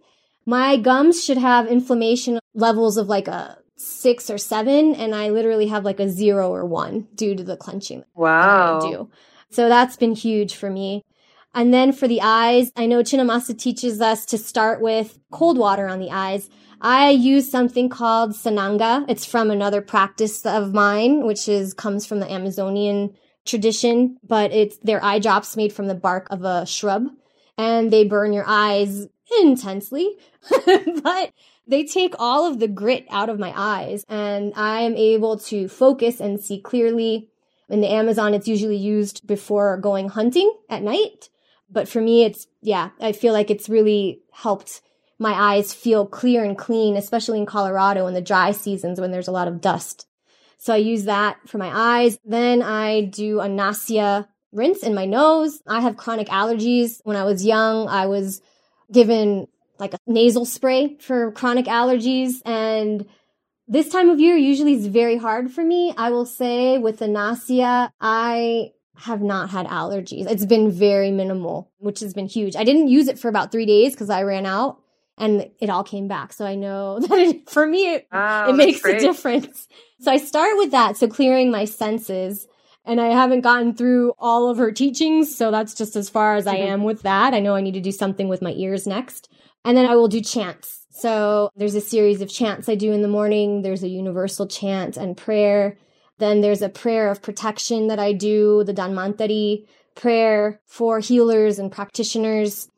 my 0.46 0.76
gums 0.76 1.24
should 1.24 1.38
have 1.38 1.66
inflammation 1.66 2.38
levels 2.54 2.96
of 2.96 3.08
like 3.08 3.26
a 3.26 3.58
six 3.76 4.30
or 4.30 4.38
seven, 4.38 4.94
and 4.94 5.14
I 5.14 5.28
literally 5.28 5.66
have 5.66 5.84
like 5.84 6.00
a 6.00 6.08
zero 6.08 6.54
or 6.54 6.64
one 6.64 7.08
due 7.14 7.34
to 7.34 7.42
the 7.42 7.56
clenching. 7.56 8.04
Wow. 8.14 8.78
I 8.78 8.90
do. 8.90 9.10
So 9.50 9.68
that's 9.68 9.96
been 9.96 10.14
huge 10.14 10.54
for 10.54 10.70
me. 10.70 11.02
And 11.52 11.74
then 11.74 11.92
for 11.92 12.06
the 12.06 12.20
eyes, 12.22 12.70
I 12.76 12.86
know 12.86 13.02
Chinnamasta 13.02 13.58
teaches 13.58 14.00
us 14.00 14.24
to 14.26 14.38
start 14.38 14.80
with 14.80 15.18
cold 15.32 15.58
water 15.58 15.88
on 15.88 15.98
the 15.98 16.10
eyes. 16.10 16.48
I 16.80 17.10
use 17.10 17.50
something 17.50 17.88
called 17.88 18.32
Sananga. 18.32 19.04
It's 19.08 19.24
from 19.24 19.50
another 19.50 19.80
practice 19.80 20.44
of 20.44 20.74
mine, 20.74 21.26
which 21.26 21.48
is 21.48 21.74
comes 21.74 22.06
from 22.06 22.20
the 22.20 22.30
Amazonian 22.30 23.16
tradition, 23.46 24.18
but 24.26 24.52
it's 24.52 24.76
their 24.78 25.02
eye 25.04 25.18
drops 25.18 25.56
made 25.56 25.72
from 25.72 25.86
the 25.86 25.94
bark 25.94 26.26
of 26.30 26.44
a 26.44 26.66
shrub 26.66 27.08
and 27.56 27.90
they 27.90 28.04
burn 28.04 28.32
your 28.32 28.44
eyes 28.46 29.06
intensely, 29.40 30.16
but 31.02 31.32
they 31.66 31.84
take 31.84 32.14
all 32.18 32.46
of 32.46 32.58
the 32.58 32.68
grit 32.68 33.06
out 33.10 33.28
of 33.28 33.38
my 33.38 33.52
eyes 33.56 34.04
and 34.08 34.52
I 34.56 34.82
am 34.82 34.94
able 34.96 35.38
to 35.38 35.68
focus 35.68 36.20
and 36.20 36.40
see 36.40 36.60
clearly. 36.60 37.28
In 37.68 37.80
the 37.80 37.90
Amazon, 37.90 38.32
it's 38.32 38.46
usually 38.46 38.76
used 38.76 39.26
before 39.26 39.76
going 39.78 40.08
hunting 40.08 40.52
at 40.68 40.82
night. 40.82 41.30
But 41.68 41.88
for 41.88 42.00
me, 42.00 42.22
it's, 42.22 42.46
yeah, 42.62 42.90
I 43.00 43.10
feel 43.10 43.32
like 43.32 43.50
it's 43.50 43.68
really 43.68 44.20
helped 44.30 44.82
my 45.18 45.32
eyes 45.32 45.72
feel 45.72 46.06
clear 46.06 46.44
and 46.44 46.56
clean, 46.56 46.96
especially 46.96 47.38
in 47.38 47.46
Colorado 47.46 48.06
in 48.06 48.14
the 48.14 48.20
dry 48.20 48.52
seasons 48.52 49.00
when 49.00 49.10
there's 49.10 49.28
a 49.28 49.32
lot 49.32 49.48
of 49.48 49.60
dust. 49.60 50.06
So 50.58 50.72
I 50.72 50.78
use 50.78 51.04
that 51.04 51.36
for 51.48 51.58
my 51.58 51.70
eyes. 51.72 52.18
Then 52.24 52.62
I 52.62 53.02
do 53.02 53.40
a 53.40 53.48
nasya 53.48 54.28
rinse 54.52 54.82
in 54.82 54.94
my 54.94 55.04
nose. 55.04 55.60
I 55.66 55.80
have 55.80 55.96
chronic 55.96 56.28
allergies. 56.28 57.00
When 57.04 57.16
I 57.16 57.24
was 57.24 57.44
young, 57.44 57.88
I 57.88 58.06
was 58.06 58.40
given 58.90 59.48
like 59.78 59.94
a 59.94 59.98
nasal 60.06 60.44
spray 60.44 60.96
for 60.98 61.32
chronic 61.32 61.66
allergies. 61.66 62.40
And 62.44 63.06
this 63.68 63.88
time 63.88 64.08
of 64.10 64.20
year 64.20 64.36
usually 64.36 64.74
is 64.74 64.86
very 64.86 65.16
hard 65.16 65.50
for 65.50 65.62
me. 65.62 65.92
I 65.96 66.10
will 66.10 66.26
say 66.26 66.78
with 66.78 66.98
the 66.98 67.08
Nasya, 67.08 67.92
I 68.00 68.72
have 68.96 69.20
not 69.20 69.50
had 69.50 69.66
allergies. 69.66 70.30
It's 70.30 70.46
been 70.46 70.70
very 70.70 71.10
minimal, 71.10 71.70
which 71.78 72.00
has 72.00 72.14
been 72.14 72.26
huge. 72.26 72.56
I 72.56 72.64
didn't 72.64 72.88
use 72.88 73.08
it 73.08 73.18
for 73.18 73.28
about 73.28 73.52
three 73.52 73.66
days 73.66 73.92
because 73.92 74.08
I 74.08 74.22
ran 74.22 74.46
out 74.46 74.80
and 75.18 75.50
it 75.60 75.70
all 75.70 75.84
came 75.84 76.08
back. 76.08 76.32
So 76.32 76.44
I 76.44 76.54
know 76.54 76.98
that 77.00 77.18
it, 77.18 77.50
for 77.50 77.66
me, 77.66 77.94
it, 77.94 78.08
wow, 78.12 78.50
it 78.50 78.54
makes 78.54 78.84
a 78.84 78.98
difference. 78.98 79.68
So 80.00 80.10
I 80.10 80.18
start 80.18 80.56
with 80.56 80.72
that. 80.72 80.96
So 80.96 81.08
clearing 81.08 81.50
my 81.50 81.64
senses 81.64 82.46
and 82.84 83.00
I 83.00 83.08
haven't 83.08 83.40
gotten 83.40 83.74
through 83.74 84.12
all 84.18 84.48
of 84.48 84.58
her 84.58 84.70
teachings. 84.70 85.34
So 85.36 85.50
that's 85.50 85.74
just 85.74 85.96
as 85.96 86.08
far 86.08 86.36
as 86.36 86.46
I 86.46 86.56
mm-hmm. 86.56 86.72
am 86.72 86.84
with 86.84 87.02
that. 87.02 87.34
I 87.34 87.40
know 87.40 87.54
I 87.54 87.60
need 87.60 87.74
to 87.74 87.80
do 87.80 87.92
something 87.92 88.28
with 88.28 88.42
my 88.42 88.52
ears 88.52 88.86
next. 88.86 89.28
And 89.64 89.76
then 89.76 89.86
I 89.86 89.96
will 89.96 90.08
do 90.08 90.20
chants. 90.20 90.86
So 90.90 91.50
there's 91.56 91.74
a 91.74 91.80
series 91.80 92.22
of 92.22 92.30
chants 92.30 92.68
I 92.68 92.74
do 92.74 92.92
in 92.92 93.02
the 93.02 93.08
morning. 93.08 93.62
There's 93.62 93.82
a 93.82 93.88
universal 93.88 94.46
chant 94.46 94.96
and 94.96 95.16
prayer. 95.16 95.76
Then 96.18 96.40
there's 96.40 96.62
a 96.62 96.68
prayer 96.68 97.10
of 97.10 97.20
protection 97.20 97.88
that 97.88 97.98
I 97.98 98.12
do, 98.12 98.64
the 98.64 98.72
Dhanvantari 98.72 99.66
prayer 99.94 100.60
for 100.64 101.00
healers 101.00 101.58
and 101.58 101.72
practitioners. 101.72 102.68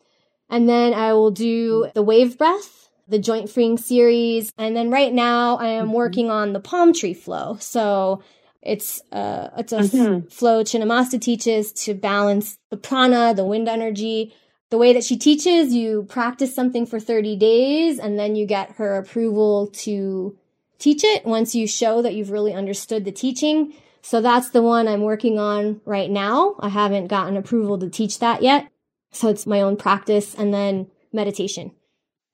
And 0.51 0.69
then 0.69 0.95
I 0.95 1.13
will 1.13 1.31
do 1.31 1.91
the 1.95 2.03
wave 2.03 2.39
breath, 2.39 2.91
the 3.07 3.19
joint 3.19 3.51
freeing 3.51 3.79
series. 3.79 4.53
And 4.57 4.77
then 4.77 4.91
right 4.91 5.13
now 5.13 5.57
I 5.57 5.69
am 5.69 5.87
mm-hmm. 5.87 5.95
working 5.95 6.31
on 6.31 6.53
the 6.53 6.61
palm 6.61 6.93
tree 6.93 7.15
flow. 7.15 7.57
So 7.61 8.23
it's 8.63 9.01
uh, 9.13 9.51
it's 9.57 9.73
a 9.73 9.81
mm-hmm. 9.81 10.29
flow 10.29 10.65
Chinnamasta 10.65 11.21
teaches 11.21 11.73
to 11.85 11.95
balance 11.95 12.59
the 12.71 12.77
prana, 12.77 13.35
the 13.35 13.45
wind 13.45 13.69
energy. 13.69 14.35
The 14.71 14.79
way 14.79 14.93
that 14.93 15.05
she 15.05 15.17
teaches, 15.17 15.73
you 15.73 16.05
practice 16.11 16.55
something 16.55 16.85
for 16.85 17.01
30 17.01 17.37
days 17.37 17.99
and 17.99 18.19
then 18.19 18.37
you 18.37 18.45
get 18.45 18.73
her 18.73 18.99
approval 18.99 19.69
to 19.69 20.37
teach 20.79 21.05
it 21.05 21.25
once 21.25 21.55
you 21.55 21.67
show 21.67 22.03
that 22.03 22.15
you've 22.15 22.31
really 22.31 22.53
understood 22.53 23.07
the 23.07 23.13
teaching. 23.13 23.73
So 24.03 24.21
that's 24.21 24.51
the 24.51 24.63
one 24.63 24.87
I'm 24.87 25.03
working 25.03 25.39
on 25.39 25.81
right 25.85 26.11
now. 26.11 26.57
I 26.61 26.69
haven't 26.69 27.09
gotten 27.09 27.37
approval 27.37 27.79
to 27.79 27.89
teach 27.89 28.19
that 28.19 28.43
yet. 28.43 28.69
So 29.13 29.29
it's 29.29 29.47
my 29.47 29.61
own 29.61 29.77
practice 29.77 30.35
and 30.35 30.53
then 30.53 30.91
meditation. 31.13 31.73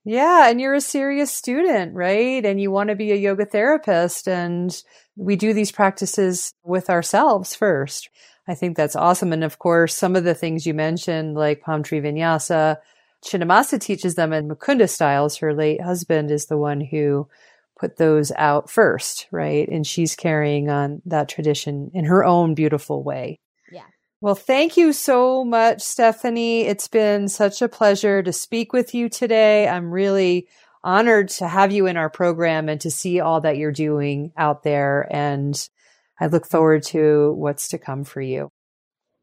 Yeah. 0.03 0.49
And 0.49 0.61
you're 0.61 0.75
a 0.75 0.81
serious 0.81 1.31
student, 1.31 1.95
right? 1.95 2.45
And 2.45 2.61
you 2.61 2.69
want 2.69 2.89
to 2.89 2.95
be 2.95 3.11
a 3.11 3.15
yoga 3.15 3.45
therapist. 3.45 4.27
And 4.27 4.75
we 5.15 5.35
do 5.35 5.53
these 5.53 5.71
practices 5.71 6.53
with 6.63 6.89
ourselves 6.89 7.55
first. 7.55 8.09
I 8.47 8.53
think 8.53 8.77
that's 8.77 8.95
awesome. 8.95 9.33
And 9.33 9.43
of 9.43 9.57
course, 9.57 9.95
some 9.95 10.15
of 10.15 10.23
the 10.23 10.35
things 10.35 10.67
you 10.67 10.75
mentioned, 10.75 11.35
like 11.35 11.61
palm 11.61 11.81
tree 11.81 11.99
vinyasa, 11.99 12.77
Chinnamasta 13.25 13.81
teaches 13.81 14.13
them 14.13 14.31
and 14.31 14.49
Mukunda 14.49 14.87
Stiles, 14.87 15.37
her 15.37 15.53
late 15.53 15.81
husband, 15.81 16.29
is 16.29 16.45
the 16.45 16.57
one 16.57 16.79
who 16.79 17.27
put 17.79 17.97
those 17.97 18.31
out 18.37 18.69
first, 18.69 19.27
right? 19.31 19.67
And 19.67 19.85
she's 19.85 20.15
carrying 20.15 20.69
on 20.69 21.01
that 21.05 21.27
tradition 21.27 21.89
in 21.93 22.05
her 22.05 22.23
own 22.23 22.53
beautiful 22.53 23.03
way. 23.03 23.39
Yeah. 23.71 23.85
Well, 24.25 24.33
thank 24.33 24.75
you 24.75 24.91
so 24.91 25.45
much, 25.45 25.83
Stephanie. 25.83 26.61
It's 26.61 26.87
been 26.87 27.27
such 27.27 27.61
a 27.61 27.69
pleasure 27.69 28.23
to 28.23 28.33
speak 28.33 28.73
with 28.73 28.95
you 28.95 29.07
today. 29.07 29.67
I'm 29.67 29.91
really 29.91 30.47
honored 30.83 31.29
to 31.29 31.47
have 31.47 31.71
you 31.71 31.85
in 31.85 31.95
our 31.95 32.09
program 32.09 32.67
and 32.67 32.81
to 32.81 32.89
see 32.89 33.19
all 33.19 33.41
that 33.41 33.57
you're 33.57 33.71
doing 33.71 34.31
out 34.35 34.63
there. 34.63 35.07
And 35.11 35.55
I 36.19 36.25
look 36.25 36.47
forward 36.47 36.81
to 36.85 37.33
what's 37.33 37.67
to 37.67 37.77
come 37.77 38.03
for 38.03 38.19
you. 38.19 38.49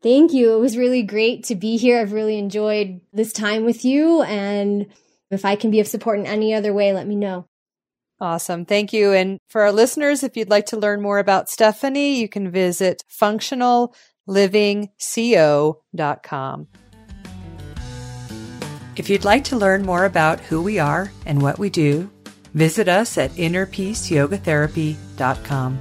Thank 0.05 0.33
you. 0.33 0.55
It 0.55 0.61
was 0.61 0.77
really 0.77 1.03
great 1.03 1.43
to 1.47 1.57
be 1.57 1.79
here. 1.79 2.01
I've 2.01 2.13
really 2.13 2.39
enjoyed 2.39 3.01
this 3.13 3.33
time 3.33 3.65
with 3.65 3.85
you. 3.85 4.23
And 4.23 4.87
if 5.33 5.45
I 5.45 5.57
can 5.57 5.73
be 5.73 5.81
of 5.81 5.89
support 5.89 6.21
in 6.21 6.27
any 6.27 6.55
other 6.55 6.73
way, 6.73 6.93
let 6.93 7.09
me 7.09 7.17
know. 7.17 7.49
Awesome. 8.21 8.65
Thank 8.67 8.93
you. 8.93 9.13
And 9.13 9.41
for 9.49 9.63
our 9.63 9.73
listeners, 9.73 10.23
if 10.23 10.37
you'd 10.37 10.49
like 10.49 10.67
to 10.67 10.77
learn 10.77 11.03
more 11.03 11.19
about 11.19 11.51
Stephanie, 11.51 12.21
you 12.21 12.29
can 12.29 12.53
visit 12.53 13.03
functionallivingco.com. 14.29 16.69
If 18.95 19.09
you'd 19.09 19.25
like 19.25 19.45
to 19.45 19.57
learn 19.57 19.81
more 19.83 20.05
about 20.05 20.39
who 20.41 20.61
we 20.63 20.79
are 20.79 21.11
and 21.25 21.41
what 21.41 21.59
we 21.59 21.71
do, 21.71 22.11
visit 22.53 22.89
us 22.89 23.17
at 23.17 23.31
innerpeaceyogatherapy.com. 23.33 25.79